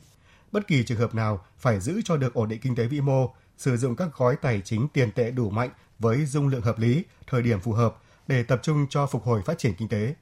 bất 0.52 0.66
kỳ 0.66 0.84
trường 0.84 0.98
hợp 0.98 1.14
nào 1.14 1.44
phải 1.58 1.80
giữ 1.80 2.00
cho 2.04 2.16
được 2.16 2.34
ổn 2.34 2.48
định 2.48 2.60
kinh 2.62 2.76
tế 2.76 2.84
vĩ 2.84 3.00
mô, 3.00 3.34
sử 3.56 3.76
dụng 3.76 3.96
các 3.96 4.08
gói 4.16 4.36
tài 4.36 4.60
chính 4.64 4.88
tiền 4.92 5.12
tệ 5.12 5.30
đủ 5.30 5.50
mạnh 5.50 5.70
với 5.98 6.26
dung 6.26 6.48
lượng 6.48 6.60
hợp 6.60 6.78
lý, 6.78 7.04
thời 7.26 7.42
điểm 7.42 7.60
phù 7.60 7.72
hợp 7.72 7.94
để 8.26 8.42
tập 8.42 8.58
trung 8.62 8.86
cho 8.90 9.06
phục 9.06 9.22
hồi 9.22 9.42
phát 9.46 9.58
triển 9.58 9.74
kinh 9.78 9.88
tế. 9.88 10.14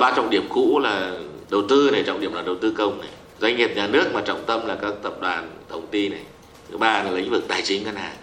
Ba 0.00 0.12
trọng 0.16 0.30
điểm 0.30 0.42
cũ 0.50 0.78
là 0.78 1.18
đầu 1.50 1.62
tư 1.68 1.90
này, 1.92 2.04
trọng 2.06 2.20
điểm 2.20 2.32
là 2.32 2.42
đầu 2.42 2.56
tư 2.62 2.74
công 2.78 3.00
này, 3.00 3.10
doanh 3.40 3.56
nghiệp 3.56 3.70
nhà 3.76 3.86
nước 3.86 4.10
mà 4.14 4.20
trọng 4.20 4.44
tâm 4.46 4.66
là 4.66 4.76
các 4.82 4.94
tập 5.02 5.20
đoàn, 5.20 5.50
tổng 5.68 5.86
ty 5.90 6.08
này. 6.08 6.22
Thứ 6.70 6.78
ba 6.78 7.02
là 7.02 7.10
lĩnh 7.10 7.30
vực 7.30 7.44
tài 7.48 7.62
chính 7.62 7.84
ngân 7.84 7.96
hàng. 7.96 8.16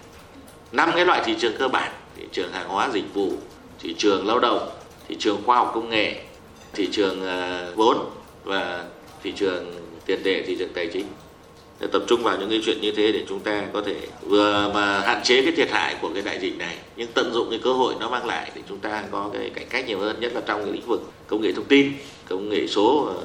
Năm 0.72 0.92
cái 0.96 1.06
loại 1.06 1.22
thị 1.26 1.36
trường 1.40 1.54
cơ 1.60 1.68
bản, 1.68 1.92
thị 2.18 2.24
trường 2.32 2.52
hàng 2.52 2.70
hóa 2.70 2.90
dịch 2.94 3.14
vụ, 3.14 3.32
thị 3.80 3.96
trường 3.98 4.28
lao 4.28 4.40
động, 4.40 4.70
thị 5.08 5.16
trường 5.20 5.44
khoa 5.46 5.58
học 5.58 5.72
công 5.74 5.90
nghệ, 5.90 6.22
thị 6.74 6.90
trường 6.92 7.22
ờ, 7.22 7.74
vốn 7.76 7.98
và 8.44 8.84
thị 9.24 9.34
trường 9.36 9.76
tiền 10.06 10.20
tệ, 10.24 10.44
thị 10.48 10.56
trường 10.60 10.74
tài 10.74 10.88
chính 10.88 11.06
để 11.80 11.88
tập 11.92 12.04
trung 12.08 12.24
vào 12.24 12.38
những 12.40 12.50
cái 12.50 12.62
chuyện 12.66 12.82
như 12.82 12.92
thế 12.92 13.12
để 13.12 13.24
chúng 13.30 13.40
ta 13.40 13.64
có 13.74 13.82
thể 13.86 13.96
vừa 14.22 14.72
mà 14.74 15.00
hạn 15.00 15.24
chế 15.24 15.42
cái 15.42 15.52
thiệt 15.52 15.72
hại 15.72 15.96
của 16.02 16.10
cái 16.14 16.24
đại 16.24 16.40
dịch 16.40 16.58
này 16.58 16.78
nhưng 16.96 17.08
tận 17.14 17.34
dụng 17.34 17.48
cái 17.50 17.60
cơ 17.64 17.74
hội 17.74 17.96
nó 18.00 18.10
mang 18.10 18.26
lại 18.26 18.52
để 18.56 18.62
chúng 18.70 18.80
ta 18.80 19.04
có 19.12 19.30
cái 19.34 19.50
cải 19.50 19.66
cách 19.66 19.88
nhiều 19.88 20.00
hơn 20.00 20.20
nhất 20.20 20.32
là 20.36 20.42
trong 20.46 20.64
cái 20.64 20.74
lĩnh 20.74 20.88
vực 20.88 21.02
công 21.28 21.42
nghệ 21.42 21.52
thông 21.52 21.66
tin 21.66 21.94
công 22.30 22.50
nghệ 22.50 22.68
số 22.68 23.06
ờ, 23.06 23.24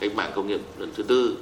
cách 0.00 0.14
mạng 0.14 0.32
công 0.34 0.46
nghiệp 0.46 0.60
lần 0.78 0.90
thứ 0.96 1.02
tư 1.02 1.36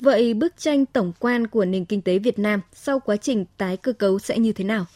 Vậy 0.00 0.34
bức 0.34 0.56
tranh 0.58 0.86
tổng 0.86 1.12
quan 1.18 1.46
của 1.46 1.64
nền 1.64 1.84
kinh 1.84 2.02
tế 2.02 2.18
Việt 2.18 2.38
Nam 2.38 2.60
sau 2.72 3.00
quá 3.00 3.16
trình 3.16 3.44
tái 3.56 3.76
cơ 3.76 3.92
cấu 3.92 4.18
sẽ 4.18 4.38
như 4.38 4.52
thế 4.52 4.64
nào? 4.64 4.86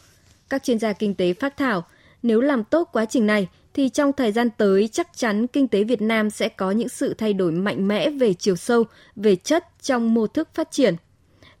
Các 0.49 0.63
chuyên 0.63 0.79
gia 0.79 0.93
kinh 0.93 1.15
tế 1.15 1.33
phát 1.33 1.57
thảo, 1.57 1.85
nếu 2.23 2.41
làm 2.41 2.63
tốt 2.63 2.89
quá 2.93 3.05
trình 3.05 3.25
này 3.25 3.47
thì 3.73 3.89
trong 3.89 4.13
thời 4.13 4.31
gian 4.31 4.49
tới 4.57 4.89
chắc 4.91 5.07
chắn 5.15 5.47
kinh 5.47 5.67
tế 5.67 5.83
Việt 5.83 6.01
Nam 6.01 6.29
sẽ 6.29 6.49
có 6.49 6.71
những 6.71 6.89
sự 6.89 7.13
thay 7.13 7.33
đổi 7.33 7.51
mạnh 7.51 7.87
mẽ 7.87 8.09
về 8.09 8.33
chiều 8.33 8.55
sâu, 8.55 8.83
về 9.15 9.35
chất 9.35 9.65
trong 9.81 10.13
mô 10.13 10.27
thức 10.27 10.49
phát 10.53 10.71
triển. 10.71 10.95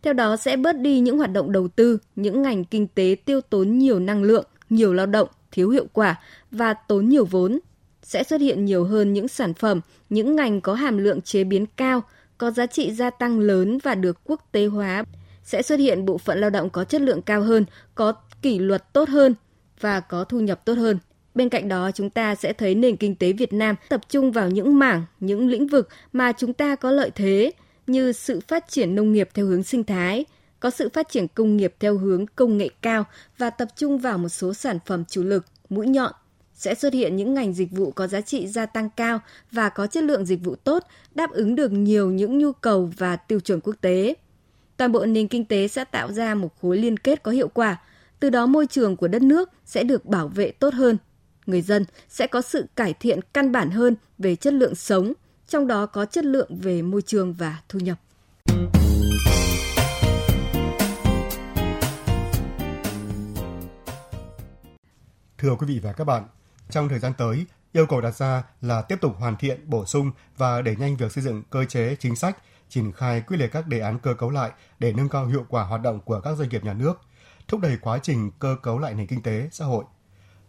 Theo 0.01 0.13
đó 0.13 0.37
sẽ 0.37 0.57
bớt 0.57 0.73
đi 0.77 0.99
những 0.99 1.17
hoạt 1.17 1.31
động 1.31 1.51
đầu 1.51 1.67
tư, 1.67 1.97
những 2.15 2.41
ngành 2.41 2.65
kinh 2.65 2.87
tế 2.87 3.15
tiêu 3.25 3.41
tốn 3.41 3.77
nhiều 3.77 3.99
năng 3.99 4.23
lượng, 4.23 4.45
nhiều 4.69 4.93
lao 4.93 5.05
động, 5.05 5.27
thiếu 5.51 5.69
hiệu 5.69 5.85
quả 5.93 6.15
và 6.51 6.73
tốn 6.73 7.09
nhiều 7.09 7.25
vốn. 7.25 7.59
Sẽ 8.05 8.23
xuất 8.23 8.41
hiện 8.41 8.65
nhiều 8.65 8.83
hơn 8.83 9.13
những 9.13 9.27
sản 9.27 9.53
phẩm, 9.53 9.81
những 10.09 10.35
ngành 10.35 10.61
có 10.61 10.73
hàm 10.73 10.97
lượng 10.97 11.21
chế 11.21 11.43
biến 11.43 11.65
cao, 11.77 12.03
có 12.37 12.51
giá 12.51 12.65
trị 12.65 12.91
gia 12.91 13.09
tăng 13.09 13.39
lớn 13.39 13.77
và 13.83 13.95
được 13.95 14.17
quốc 14.23 14.41
tế 14.51 14.65
hóa. 14.65 15.03
Sẽ 15.43 15.61
xuất 15.61 15.79
hiện 15.79 16.05
bộ 16.05 16.17
phận 16.17 16.39
lao 16.39 16.49
động 16.49 16.69
có 16.69 16.83
chất 16.83 17.01
lượng 17.01 17.21
cao 17.21 17.41
hơn, 17.41 17.65
có 17.95 18.13
kỷ 18.41 18.59
luật 18.59 18.93
tốt 18.93 19.09
hơn 19.09 19.35
và 19.79 19.99
có 19.99 20.23
thu 20.23 20.39
nhập 20.39 20.65
tốt 20.65 20.73
hơn. 20.73 20.99
Bên 21.35 21.49
cạnh 21.49 21.67
đó, 21.67 21.91
chúng 21.91 22.09
ta 22.09 22.35
sẽ 22.35 22.53
thấy 22.53 22.75
nền 22.75 22.95
kinh 22.95 23.15
tế 23.15 23.33
Việt 23.33 23.53
Nam 23.53 23.75
tập 23.89 24.01
trung 24.09 24.31
vào 24.31 24.49
những 24.49 24.79
mảng, 24.79 25.03
những 25.19 25.47
lĩnh 25.47 25.67
vực 25.67 25.89
mà 26.13 26.31
chúng 26.31 26.53
ta 26.53 26.75
có 26.75 26.91
lợi 26.91 27.11
thế 27.15 27.51
như 27.87 28.11
sự 28.11 28.39
phát 28.47 28.69
triển 28.69 28.95
nông 28.95 29.13
nghiệp 29.13 29.29
theo 29.33 29.45
hướng 29.45 29.63
sinh 29.63 29.83
thái, 29.83 30.25
có 30.59 30.69
sự 30.69 30.89
phát 30.89 31.09
triển 31.09 31.27
công 31.27 31.57
nghiệp 31.57 31.75
theo 31.79 31.97
hướng 31.97 32.25
công 32.35 32.57
nghệ 32.57 32.69
cao 32.81 33.05
và 33.37 33.49
tập 33.49 33.67
trung 33.75 33.97
vào 33.97 34.17
một 34.17 34.29
số 34.29 34.53
sản 34.53 34.79
phẩm 34.85 35.03
chủ 35.05 35.23
lực, 35.23 35.45
mũi 35.69 35.87
nhọn. 35.87 36.11
Sẽ 36.55 36.75
xuất 36.75 36.93
hiện 36.93 37.15
những 37.15 37.33
ngành 37.33 37.53
dịch 37.53 37.71
vụ 37.71 37.91
có 37.91 38.07
giá 38.07 38.21
trị 38.21 38.47
gia 38.47 38.65
tăng 38.65 38.89
cao 38.89 39.19
và 39.51 39.69
có 39.69 39.87
chất 39.87 40.03
lượng 40.03 40.25
dịch 40.25 40.39
vụ 40.43 40.55
tốt, 40.55 40.83
đáp 41.15 41.31
ứng 41.31 41.55
được 41.55 41.71
nhiều 41.71 42.11
những 42.11 42.37
nhu 42.37 42.51
cầu 42.51 42.91
và 42.97 43.15
tiêu 43.15 43.39
chuẩn 43.39 43.59
quốc 43.61 43.75
tế. 43.81 44.13
Toàn 44.77 44.91
bộ 44.91 45.05
nền 45.05 45.27
kinh 45.27 45.45
tế 45.45 45.67
sẽ 45.67 45.83
tạo 45.83 46.11
ra 46.11 46.35
một 46.35 46.49
khối 46.61 46.77
liên 46.77 46.97
kết 46.97 47.23
có 47.23 47.31
hiệu 47.31 47.47
quả, 47.47 47.81
từ 48.19 48.29
đó 48.29 48.45
môi 48.45 48.67
trường 48.67 48.95
của 48.95 49.07
đất 49.07 49.21
nước 49.21 49.49
sẽ 49.65 49.83
được 49.83 50.05
bảo 50.05 50.27
vệ 50.27 50.51
tốt 50.51 50.73
hơn 50.73 50.97
người 51.45 51.61
dân 51.61 51.85
sẽ 52.09 52.27
có 52.27 52.41
sự 52.41 52.65
cải 52.75 52.93
thiện 52.93 53.19
căn 53.33 53.51
bản 53.51 53.71
hơn 53.71 53.95
về 54.17 54.35
chất 54.35 54.53
lượng 54.53 54.75
sống, 54.75 55.13
trong 55.47 55.67
đó 55.67 55.85
có 55.85 56.05
chất 56.05 56.25
lượng 56.25 56.57
về 56.59 56.81
môi 56.81 57.01
trường 57.01 57.33
và 57.33 57.61
thu 57.69 57.79
nhập. 57.79 57.97
Thưa 65.37 65.55
quý 65.59 65.67
vị 65.67 65.79
và 65.83 65.93
các 65.93 66.03
bạn, 66.03 66.23
trong 66.69 66.89
thời 66.89 66.99
gian 66.99 67.13
tới, 67.17 67.45
Yêu 67.75 67.85
cầu 67.85 68.01
đặt 68.01 68.15
ra 68.15 68.43
là 68.61 68.81
tiếp 68.81 68.95
tục 69.01 69.15
hoàn 69.19 69.37
thiện, 69.37 69.59
bổ 69.65 69.85
sung 69.85 70.11
và 70.37 70.61
đẩy 70.61 70.75
nhanh 70.75 70.97
việc 70.97 71.11
xây 71.11 71.23
dựng 71.23 71.43
cơ 71.49 71.65
chế 71.65 71.95
chính 71.99 72.15
sách, 72.15 72.37
triển 72.69 72.91
khai 72.91 73.21
quyết 73.21 73.37
liệt 73.37 73.47
các 73.51 73.67
đề 73.67 73.79
án 73.79 73.99
cơ 73.99 74.13
cấu 74.13 74.29
lại 74.29 74.51
để 74.79 74.93
nâng 74.93 75.09
cao 75.09 75.25
hiệu 75.25 75.45
quả 75.49 75.63
hoạt 75.63 75.81
động 75.81 75.99
của 75.99 76.19
các 76.19 76.37
doanh 76.37 76.49
nghiệp 76.49 76.63
nhà 76.63 76.73
nước, 76.73 77.01
thúc 77.47 77.61
đẩy 77.61 77.77
quá 77.81 77.99
trình 78.03 78.31
cơ 78.39 78.55
cấu 78.63 78.79
lại 78.79 78.93
nền 78.93 79.07
kinh 79.07 79.21
tế, 79.21 79.49
xã 79.51 79.65
hội. 79.65 79.83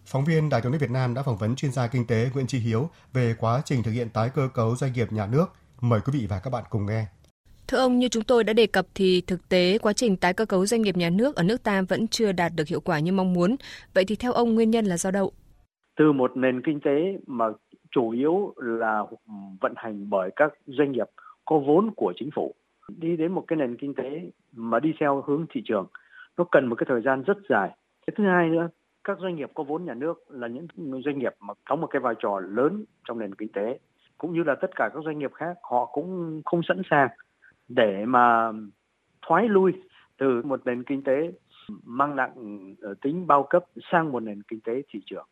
Phóng 0.06 0.25
viên 0.25 0.49
Đài 0.49 0.61
tiếng 0.61 0.73
hình 0.73 0.80
Việt 0.80 0.90
Nam 0.90 1.14
đã 1.14 1.23
phỏng 1.23 1.37
vấn 1.37 1.56
chuyên 1.56 1.73
gia 1.73 1.87
kinh 1.87 2.06
tế 2.06 2.30
Nguyễn 2.35 2.46
Tri 2.46 2.58
Hiếu 2.58 2.90
về 3.12 3.35
quá 3.38 3.62
trình 3.64 3.82
thực 3.82 3.92
hiện 3.92 4.11
tái 4.11 4.30
cơ 4.35 4.49
cấu 4.54 4.76
doanh 4.76 4.92
nghiệp 4.92 5.12
nhà 5.12 5.26
nước. 5.26 5.46
Mời 5.80 6.00
quý 6.00 6.20
vị 6.20 6.26
và 6.26 6.38
các 6.38 6.50
bạn 6.50 6.64
cùng 6.70 6.87
nghe. 6.87 7.06
Thưa 7.68 7.78
ông, 7.78 7.99
như 7.99 8.08
chúng 8.08 8.25
tôi 8.25 8.44
đã 8.44 8.52
đề 8.52 8.66
cập 8.66 8.87
thì 8.94 9.20
thực 9.20 9.49
tế 9.49 9.78
quá 9.78 9.92
trình 9.92 10.16
tái 10.16 10.35
cơ 10.35 10.44
cấu 10.44 10.66
doanh 10.66 10.82
nghiệp 10.82 10.96
nhà 10.96 11.11
nước 11.11 11.37
ở 11.37 11.42
nước 11.42 11.62
ta 11.62 11.82
vẫn 11.82 12.08
chưa 12.08 12.32
đạt 12.32 12.54
được 12.54 12.68
hiệu 12.68 12.80
quả 12.80 12.99
như 12.99 13.12
mong 13.12 13.32
muốn. 13.32 13.56
Vậy 13.94 14.04
thì 14.04 14.16
theo 14.16 14.32
ông 14.32 14.54
nguyên 14.54 14.70
nhân 14.70 14.87
là 14.87 14.96
do 14.96 15.11
đâu? 15.11 15.32
Từ 15.97 16.12
một 16.12 16.37
nền 16.37 16.62
kinh 16.62 16.81
tế 16.81 17.19
mà 17.26 17.47
chủ 17.91 18.11
yếu 18.11 18.55
là 18.57 19.05
vận 19.61 19.73
hành 19.76 20.11
bởi 20.11 20.31
các 20.37 20.53
doanh 20.67 20.93
nghiệp 20.93 21.07
có 21.45 21.59
vốn 21.59 21.91
của 21.97 22.12
chính 22.17 22.31
phủ 22.35 22.55
đi 22.88 23.17
đến 23.17 23.33
một 23.33 23.45
cái 23.49 23.57
nền 23.57 23.76
kinh 23.76 23.95
tế 23.95 24.31
mà 24.53 24.81
đi 24.81 24.95
theo 25.00 25.23
hướng 25.26 25.47
thị 25.50 25.62
trường 25.65 25.87
nó 26.37 26.45
cần 26.45 26.67
một 26.67 26.75
cái 26.75 26.87
thời 26.88 27.00
gian 27.00 27.23
rất 27.23 27.37
dài. 27.49 27.71
Cái 28.07 28.15
thứ 28.17 28.25
hai 28.25 28.49
nữa, 28.49 28.69
các 29.05 29.19
doanh 29.21 29.37
nghiệp 29.37 29.50
có 29.55 29.65
vốn 29.65 29.85
nhà 29.85 29.95
nước 29.95 30.31
là 30.31 30.49
những 30.49 30.67
doanh 31.05 31.19
nghiệp 31.19 31.35
mà 31.41 31.55
đóng 31.71 31.81
một 31.81 31.87
cái 31.87 32.00
vai 32.00 32.15
trò 32.19 32.41
lớn 32.41 32.85
trong 33.09 33.19
nền 33.19 33.35
kinh 33.35 33.53
tế 33.53 33.79
cũng 34.19 34.33
như 34.33 34.43
là 34.43 34.55
tất 34.55 34.71
cả 34.76 34.91
các 34.95 35.03
doanh 35.05 35.19
nghiệp 35.19 35.33
khác 35.35 35.57
họ 35.62 35.85
cũng 35.85 36.43
không 36.45 36.61
sẵn 36.69 36.83
sàng 36.91 37.09
để 37.69 38.05
mà 38.07 38.53
thoái 39.26 39.49
lui 39.49 39.73
từ 40.19 40.43
một 40.43 40.61
nền 40.65 40.85
kinh 40.85 41.03
tế 41.03 41.33
mang 41.85 42.17
nặng 42.17 42.35
ờ, 42.83 42.95
tính 43.03 43.26
bao 43.26 43.43
cấp 43.43 43.65
sang 43.93 44.12
một 44.12 44.21
nền 44.21 44.43
kinh 44.43 44.61
tế 44.61 44.83
thị 44.88 45.00
trường. 45.07 45.26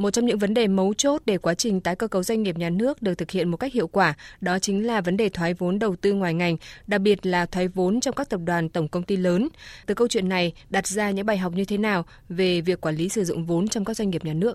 Một 0.00 0.10
trong 0.10 0.26
những 0.26 0.38
vấn 0.38 0.54
đề 0.54 0.68
mấu 0.68 0.94
chốt 0.94 1.22
để 1.26 1.38
quá 1.38 1.54
trình 1.54 1.80
tái 1.80 1.96
cơ 1.96 2.08
cấu 2.08 2.22
doanh 2.22 2.42
nghiệp 2.42 2.56
nhà 2.58 2.70
nước 2.70 3.02
được 3.02 3.14
thực 3.14 3.30
hiện 3.30 3.48
một 3.48 3.56
cách 3.56 3.72
hiệu 3.72 3.86
quả, 3.86 4.14
đó 4.40 4.58
chính 4.58 4.86
là 4.86 5.00
vấn 5.00 5.16
đề 5.16 5.28
thoái 5.28 5.54
vốn 5.54 5.78
đầu 5.78 5.96
tư 5.96 6.12
ngoài 6.12 6.34
ngành, 6.34 6.56
đặc 6.86 7.00
biệt 7.00 7.26
là 7.26 7.46
thoái 7.46 7.68
vốn 7.68 8.00
trong 8.00 8.14
các 8.14 8.30
tập 8.30 8.40
đoàn 8.44 8.68
tổng 8.68 8.88
công 8.88 9.02
ty 9.02 9.16
lớn. 9.16 9.48
Từ 9.86 9.94
câu 9.94 10.08
chuyện 10.08 10.28
này 10.28 10.52
đặt 10.70 10.86
ra 10.86 11.10
những 11.10 11.26
bài 11.26 11.38
học 11.38 11.52
như 11.56 11.64
thế 11.68 11.78
nào 11.78 12.02
về 12.28 12.60
việc 12.60 12.80
quản 12.80 12.94
lý 12.94 13.08
sử 13.08 13.24
dụng 13.24 13.44
vốn 13.44 13.68
trong 13.68 13.84
các 13.84 13.94
doanh 13.94 14.10
nghiệp 14.10 14.24
nhà 14.24 14.34
nước? 14.34 14.54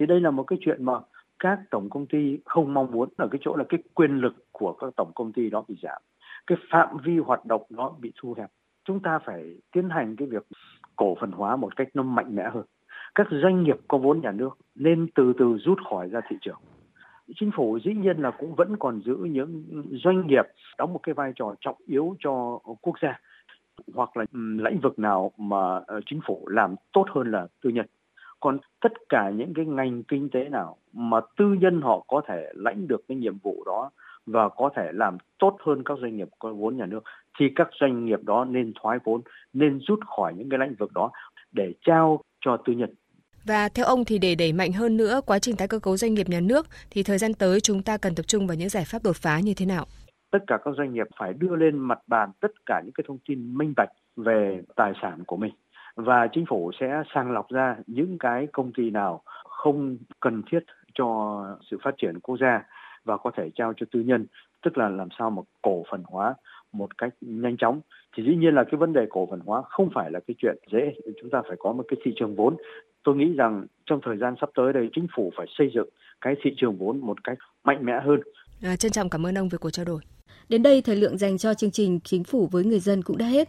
Thì 0.00 0.06
đây 0.06 0.20
là 0.20 0.30
một 0.30 0.44
cái 0.46 0.58
chuyện 0.64 0.84
mà 0.84 0.92
các 1.38 1.58
tổng 1.70 1.90
công 1.90 2.06
ty 2.06 2.38
không 2.44 2.74
mong 2.74 2.90
muốn 2.90 3.08
ở 3.16 3.28
cái 3.32 3.38
chỗ 3.44 3.56
là 3.56 3.64
cái 3.68 3.80
quyền 3.94 4.10
lực 4.10 4.34
của 4.52 4.72
các 4.80 4.86
tổng 4.96 5.12
công 5.14 5.32
ty 5.32 5.50
đó 5.50 5.64
bị 5.68 5.76
giảm 5.82 6.02
cái 6.46 6.58
phạm 6.72 6.88
vi 7.04 7.18
hoạt 7.26 7.46
động 7.46 7.62
nó 7.70 7.94
bị 8.00 8.12
thu 8.22 8.34
hẹp 8.38 8.50
chúng 8.84 9.00
ta 9.00 9.18
phải 9.26 9.42
tiến 9.72 9.88
hành 9.90 10.16
cái 10.16 10.28
việc 10.28 10.46
cổ 10.96 11.16
phần 11.20 11.32
hóa 11.32 11.56
một 11.56 11.76
cách 11.76 11.88
nó 11.94 12.02
mạnh 12.02 12.36
mẽ 12.36 12.42
hơn 12.54 12.64
các 13.18 13.26
doanh 13.30 13.62
nghiệp 13.62 13.76
có 13.88 13.98
vốn 13.98 14.20
nhà 14.20 14.32
nước 14.32 14.58
nên 14.74 15.06
từ 15.14 15.32
từ 15.38 15.58
rút 15.64 15.78
khỏi 15.90 16.08
ra 16.08 16.20
thị 16.28 16.36
trường. 16.40 16.58
Chính 17.36 17.50
phủ 17.56 17.78
dĩ 17.84 17.94
nhiên 17.94 18.16
là 18.18 18.30
cũng 18.30 18.54
vẫn 18.54 18.76
còn 18.78 19.00
giữ 19.00 19.16
những 19.16 19.64
doanh 19.90 20.26
nghiệp 20.26 20.44
đóng 20.78 20.92
một 20.92 21.00
cái 21.02 21.14
vai 21.14 21.32
trò 21.34 21.54
trọng 21.60 21.76
yếu 21.86 22.16
cho 22.18 22.58
quốc 22.82 22.94
gia 23.02 23.20
hoặc 23.94 24.16
là 24.16 24.24
lĩnh 24.32 24.80
vực 24.82 24.98
nào 24.98 25.32
mà 25.38 25.80
ờ, 25.86 26.00
chính 26.06 26.20
phủ 26.26 26.48
làm 26.48 26.74
tốt 26.92 27.06
hơn 27.14 27.30
là 27.30 27.46
tư 27.62 27.70
nhân. 27.70 27.86
Còn 28.40 28.58
tất 28.80 28.92
cả 29.08 29.30
những 29.30 29.54
cái 29.54 29.66
ngành 29.66 30.02
kinh 30.02 30.28
tế 30.30 30.48
nào 30.48 30.76
mà 30.92 31.20
tư 31.36 31.56
nhân 31.60 31.80
họ 31.82 32.04
có 32.06 32.20
thể 32.26 32.52
lãnh 32.54 32.88
được 32.88 33.04
cái 33.08 33.16
nhiệm 33.16 33.38
vụ 33.38 33.64
đó 33.66 33.90
và 34.26 34.48
có 34.48 34.70
thể 34.76 34.90
làm 34.92 35.18
tốt 35.38 35.56
hơn 35.60 35.82
các 35.84 35.98
doanh 36.00 36.16
nghiệp 36.16 36.28
có 36.38 36.52
vốn 36.52 36.76
nhà 36.76 36.86
nước, 36.86 37.04
thì 37.38 37.46
các 37.56 37.68
doanh 37.80 38.04
nghiệp 38.04 38.20
đó 38.22 38.44
nên 38.44 38.72
thoái 38.80 38.98
vốn, 39.04 39.20
nên 39.52 39.78
rút 39.78 40.00
khỏi 40.06 40.34
những 40.34 40.48
cái 40.48 40.58
lĩnh 40.58 40.74
vực 40.74 40.92
đó 40.94 41.10
để 41.52 41.72
trao 41.80 42.20
cho 42.40 42.56
tư 42.56 42.72
nhân 42.72 42.94
và 43.48 43.68
theo 43.74 43.86
ông 43.86 44.04
thì 44.04 44.18
để 44.18 44.34
đẩy 44.34 44.52
mạnh 44.52 44.72
hơn 44.72 44.96
nữa 44.96 45.20
quá 45.26 45.38
trình 45.38 45.56
tái 45.56 45.68
cơ 45.68 45.78
cấu 45.78 45.96
doanh 45.96 46.14
nghiệp 46.14 46.28
nhà 46.28 46.40
nước 46.40 46.66
thì 46.90 47.02
thời 47.02 47.18
gian 47.18 47.34
tới 47.34 47.60
chúng 47.60 47.82
ta 47.82 47.96
cần 47.96 48.14
tập 48.14 48.22
trung 48.22 48.46
vào 48.46 48.56
những 48.56 48.68
giải 48.68 48.84
pháp 48.86 49.02
đột 49.04 49.16
phá 49.16 49.40
như 49.40 49.54
thế 49.56 49.66
nào? 49.66 49.84
Tất 50.30 50.38
cả 50.46 50.58
các 50.64 50.74
doanh 50.78 50.94
nghiệp 50.94 51.06
phải 51.18 51.32
đưa 51.32 51.56
lên 51.56 51.78
mặt 51.78 51.98
bàn 52.06 52.30
tất 52.40 52.52
cả 52.66 52.82
những 52.84 52.92
cái 52.92 53.04
thông 53.08 53.18
tin 53.28 53.58
minh 53.58 53.72
bạch 53.76 53.88
về 54.16 54.62
tài 54.76 54.92
sản 55.02 55.24
của 55.26 55.36
mình. 55.36 55.52
Và 55.96 56.28
chính 56.32 56.44
phủ 56.48 56.70
sẽ 56.80 57.02
sàng 57.14 57.30
lọc 57.30 57.48
ra 57.48 57.76
những 57.86 58.18
cái 58.18 58.46
công 58.52 58.72
ty 58.76 58.90
nào 58.90 59.22
không 59.44 59.96
cần 60.20 60.42
thiết 60.50 60.60
cho 60.94 61.40
sự 61.70 61.78
phát 61.84 61.94
triển 61.98 62.20
quốc 62.20 62.36
gia 62.40 62.62
và 63.04 63.16
có 63.16 63.30
thể 63.36 63.50
trao 63.54 63.72
cho 63.76 63.86
tư 63.92 64.00
nhân, 64.00 64.26
tức 64.62 64.78
là 64.78 64.88
làm 64.88 65.08
sao 65.18 65.30
mà 65.30 65.42
cổ 65.62 65.84
phần 65.90 66.02
hóa 66.06 66.34
một 66.72 66.98
cách 66.98 67.14
nhanh 67.20 67.56
chóng. 67.56 67.80
Thì 68.16 68.22
dĩ 68.22 68.36
nhiên 68.36 68.54
là 68.54 68.64
cái 68.64 68.78
vấn 68.78 68.92
đề 68.92 69.06
cổ 69.10 69.28
phần 69.30 69.40
hóa 69.40 69.62
không 69.62 69.90
phải 69.94 70.10
là 70.10 70.20
cái 70.26 70.34
chuyện 70.38 70.56
dễ. 70.72 70.94
Chúng 71.20 71.30
ta 71.30 71.42
phải 71.48 71.56
có 71.58 71.72
một 71.72 71.84
cái 71.88 72.00
thị 72.04 72.12
trường 72.16 72.36
vốn 72.36 72.56
tôi 73.08 73.16
nghĩ 73.16 73.34
rằng 73.36 73.66
trong 73.86 74.00
thời 74.04 74.16
gian 74.16 74.34
sắp 74.40 74.50
tới 74.56 74.72
đây 74.72 74.88
chính 74.94 75.06
phủ 75.16 75.32
phải 75.36 75.46
xây 75.58 75.70
dựng 75.74 75.88
cái 76.20 76.34
thị 76.44 76.50
trường 76.56 76.78
vốn 76.78 77.00
một 77.00 77.24
cách 77.24 77.38
mạnh 77.64 77.84
mẽ 77.84 77.92
hơn 78.04 78.20
à, 78.62 78.76
trân 78.76 78.92
trọng 78.92 79.10
cảm 79.10 79.26
ơn 79.26 79.38
ông 79.38 79.48
về 79.48 79.58
cuộc 79.58 79.70
trao 79.70 79.84
đổi 79.84 80.00
đến 80.48 80.62
đây 80.62 80.82
thời 80.82 80.96
lượng 80.96 81.18
dành 81.18 81.38
cho 81.38 81.54
chương 81.54 81.70
trình 81.70 82.00
chính 82.04 82.24
phủ 82.24 82.48
với 82.52 82.64
người 82.64 82.80
dân 82.80 83.02
cũng 83.02 83.18
đã 83.18 83.26
hết 83.26 83.48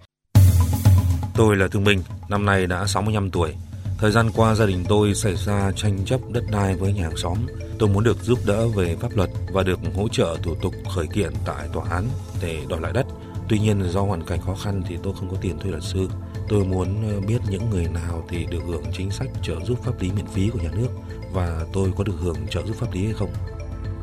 tôi 1.38 1.56
là 1.56 1.68
thương 1.68 1.84
binh 1.84 2.00
năm 2.30 2.46
nay 2.46 2.68
đã 2.68 2.86
65 2.86 3.30
tuổi 3.32 3.54
Thời 3.98 4.12
gian 4.12 4.30
qua 4.36 4.56
gia 4.56 4.66
đình 4.66 4.84
tôi 4.90 5.14
xảy 5.14 5.36
ra 5.36 5.72
tranh 5.76 6.06
chấp 6.06 6.20
đất 6.34 6.44
đai 6.52 6.76
với 6.76 6.94
nhà 6.94 7.04
hàng 7.04 7.18
xóm. 7.18 7.38
Tôi 7.80 7.90
muốn 7.90 8.04
được 8.04 8.18
giúp 8.18 8.40
đỡ 8.48 8.68
về 8.68 8.96
pháp 9.00 9.10
luật 9.16 9.30
và 9.54 9.64
được 9.64 9.80
hỗ 9.96 10.08
trợ 10.08 10.38
thủ 10.44 10.56
tục 10.62 10.74
khởi 10.96 11.08
kiện 11.14 11.30
tại 11.46 11.68
tòa 11.74 11.86
án 11.90 12.04
để 12.42 12.60
đòi 12.70 12.82
lại 12.82 12.92
đất. 12.94 13.06
Tuy 13.50 13.60
nhiên 13.60 13.84
do 13.84 14.02
hoàn 14.02 14.24
cảnh 14.24 14.40
khó 14.42 14.56
khăn 14.56 14.82
thì 14.88 14.98
tôi 15.04 15.14
không 15.20 15.30
có 15.30 15.38
tiền 15.42 15.60
thuê 15.60 15.72
luật 15.72 15.84
sư. 15.84 16.08
Tôi 16.50 16.66
muốn 16.66 17.10
ờ, 17.10 17.20
biết 17.28 17.38
những 17.50 17.70
người 17.70 17.86
nào 17.94 18.24
thì 18.30 18.46
được 18.46 18.60
hưởng 18.68 18.84
chính 18.94 19.12
sách 19.12 19.28
trợ 19.42 19.56
giúp 19.66 19.84
pháp 19.84 20.02
lý 20.02 20.12
miễn 20.12 20.26
phí 20.26 20.50
của 20.50 20.60
nhà 20.60 20.70
nước 20.74 20.88
và 21.34 21.66
tôi 21.74 21.92
có 21.98 22.04
được 22.04 22.16
hưởng 22.20 22.48
trợ 22.50 22.62
giúp 22.66 22.76
pháp 22.76 22.94
lý 22.94 23.04
hay 23.04 23.14
không. 23.14 23.30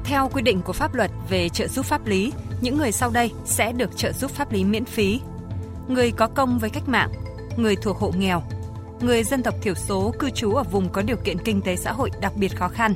Theo 0.04 0.28
quy 0.32 0.42
định 0.42 0.62
của 0.62 0.72
pháp 0.72 0.94
luật 0.94 1.10
về 1.28 1.48
trợ 1.48 1.68
giúp 1.68 1.86
pháp 1.86 2.06
lý, 2.06 2.32
những 2.60 2.78
người 2.78 2.92
sau 2.92 3.10
đây 3.10 3.30
sẽ 3.44 3.72
được 3.72 3.96
trợ 3.96 4.12
giúp 4.12 4.30
pháp 4.30 4.52
lý 4.52 4.64
miễn 4.64 4.84
phí. 4.84 5.20
Người 5.88 6.10
có 6.10 6.26
công 6.26 6.58
với 6.58 6.70
cách 6.70 6.88
mạng, 6.88 7.10
người 7.56 7.76
thuộc 7.76 7.96
hộ 7.98 8.12
nghèo, 8.16 8.42
người 9.00 9.24
dân 9.24 9.42
tộc 9.42 9.54
thiểu 9.62 9.74
số 9.74 10.14
cư 10.18 10.30
trú 10.30 10.54
ở 10.54 10.62
vùng 10.62 10.88
có 10.88 11.02
điều 11.02 11.16
kiện 11.16 11.38
kinh 11.38 11.62
tế 11.62 11.76
xã 11.76 11.92
hội 11.92 12.10
đặc 12.20 12.32
biệt 12.36 12.56
khó 12.56 12.68
khăn, 12.68 12.94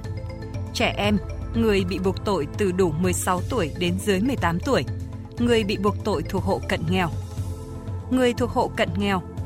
trẻ 0.74 0.94
em, 0.96 1.18
người 1.54 1.84
bị 1.84 1.98
buộc 1.98 2.24
tội 2.24 2.46
từ 2.58 2.72
đủ 2.72 2.90
16 2.90 3.40
tuổi 3.50 3.70
đến 3.78 3.98
dưới 3.98 4.20
18 4.20 4.60
tuổi, 4.60 4.84
người 5.38 5.64
bị 5.64 5.76
buộc 5.76 6.04
tội 6.04 6.22
thuộc 6.22 6.42
hộ 6.42 6.60
cận 6.68 6.80
nghèo. 6.90 7.08
Người 8.10 8.32
thuộc 8.32 8.50
hộ 8.50 8.70
cận 8.76 8.88
nghèo 8.96 9.22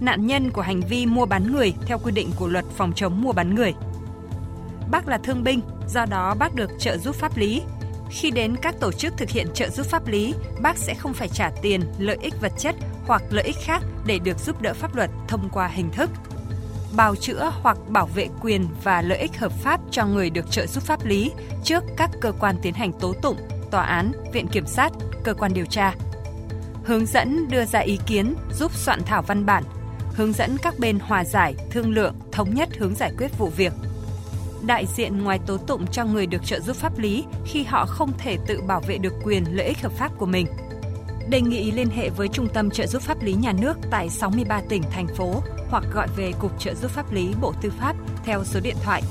Nạn 0.00 0.26
nhân 0.26 0.50
của 0.50 0.62
hành 0.62 0.80
vi 0.80 1.06
mua 1.06 1.26
bán 1.26 1.52
người 1.52 1.74
theo 1.86 1.98
quy 1.98 2.12
định 2.12 2.30
của 2.36 2.46
luật 2.46 2.64
phòng 2.76 2.92
chống 2.96 3.22
mua 3.22 3.32
bán 3.32 3.54
người. 3.54 3.74
Bác 4.90 5.08
là 5.08 5.18
thương 5.18 5.44
binh, 5.44 5.60
do 5.88 6.04
đó 6.04 6.34
bác 6.38 6.54
được 6.54 6.70
trợ 6.78 6.96
giúp 6.96 7.14
pháp 7.14 7.36
lý. 7.36 7.62
Khi 8.10 8.30
đến 8.30 8.56
các 8.62 8.80
tổ 8.80 8.92
chức 8.92 9.14
thực 9.16 9.30
hiện 9.30 9.46
trợ 9.54 9.68
giúp 9.68 9.86
pháp 9.86 10.08
lý, 10.08 10.34
bác 10.60 10.76
sẽ 10.76 10.94
không 10.94 11.14
phải 11.14 11.28
trả 11.28 11.50
tiền, 11.62 11.80
lợi 11.98 12.18
ích 12.22 12.34
vật 12.40 12.52
chất 12.58 12.74
hoặc 13.06 13.22
lợi 13.30 13.44
ích 13.44 13.56
khác 13.64 13.82
để 14.06 14.18
được 14.18 14.38
giúp 14.38 14.62
đỡ 14.62 14.74
pháp 14.74 14.96
luật 14.96 15.10
thông 15.28 15.48
qua 15.52 15.68
hình 15.68 15.90
thức 15.90 16.10
bào 16.96 17.16
chữa 17.16 17.52
hoặc 17.62 17.78
bảo 17.88 18.06
vệ 18.06 18.28
quyền 18.40 18.68
và 18.84 19.02
lợi 19.02 19.18
ích 19.18 19.38
hợp 19.38 19.52
pháp 19.52 19.80
cho 19.90 20.06
người 20.06 20.30
được 20.30 20.50
trợ 20.50 20.66
giúp 20.66 20.82
pháp 20.82 21.04
lý 21.04 21.32
trước 21.64 21.84
các 21.96 22.10
cơ 22.20 22.32
quan 22.40 22.56
tiến 22.62 22.74
hành 22.74 22.92
tố 22.92 23.12
tụng, 23.12 23.36
tòa 23.70 23.82
án, 23.82 24.12
viện 24.32 24.46
kiểm 24.46 24.66
sát, 24.66 24.92
cơ 25.24 25.34
quan 25.34 25.54
điều 25.54 25.64
tra. 25.64 25.94
Hướng 26.84 27.06
dẫn 27.06 27.48
đưa 27.48 27.64
ra 27.64 27.78
ý 27.78 27.98
kiến 28.06 28.34
giúp 28.52 28.72
soạn 28.74 29.02
thảo 29.06 29.22
văn 29.22 29.46
bản, 29.46 29.64
hướng 30.14 30.32
dẫn 30.32 30.56
các 30.62 30.78
bên 30.78 30.98
hòa 30.98 31.24
giải, 31.24 31.54
thương 31.70 31.90
lượng, 31.90 32.14
thống 32.32 32.54
nhất 32.54 32.68
hướng 32.78 32.94
giải 32.94 33.12
quyết 33.18 33.38
vụ 33.38 33.48
việc. 33.56 33.72
Đại 34.66 34.86
diện 34.96 35.22
ngoài 35.22 35.40
tố 35.46 35.56
tụng 35.56 35.86
cho 35.86 36.04
người 36.04 36.26
được 36.26 36.44
trợ 36.44 36.60
giúp 36.60 36.76
pháp 36.76 36.98
lý 36.98 37.24
khi 37.46 37.62
họ 37.62 37.86
không 37.86 38.12
thể 38.18 38.38
tự 38.46 38.60
bảo 38.62 38.80
vệ 38.80 38.98
được 38.98 39.12
quyền 39.24 39.44
lợi 39.56 39.66
ích 39.66 39.82
hợp 39.82 39.92
pháp 39.92 40.12
của 40.18 40.26
mình– 40.26 40.46
Đề 41.28 41.40
nghị 41.40 41.70
liên 41.70 41.90
hệ 41.90 42.10
với 42.10 42.28
Trung 42.28 42.48
tâm 42.54 42.70
trợ 42.70 42.86
giúp 42.86 43.02
pháp 43.02 43.22
lý 43.22 43.32
nhà 43.32 43.52
nước 43.52 43.78
tại 43.90 44.08
63 44.08 44.60
tỉnh, 44.68 44.82
thành 44.90 45.06
phố 45.16 45.42
hoặc 45.68 45.84
gọi 45.92 46.08
về 46.16 46.32
Cục 46.38 46.60
trợ 46.60 46.74
giúp 46.74 46.90
pháp 46.90 47.12
lý 47.12 47.34
Bộ 47.40 47.52
Tư 47.62 47.70
pháp 47.78 47.96
theo 48.24 48.44
số 48.44 48.60
điện 48.60 48.76
thoại 48.84 49.02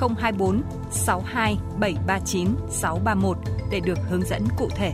024 0.00 0.62
62 0.90 1.58
739 1.78 2.48
631 2.70 3.36
để 3.70 3.80
được 3.80 3.98
hướng 4.10 4.24
dẫn 4.24 4.42
cụ 4.56 4.68
thể. 4.76 4.92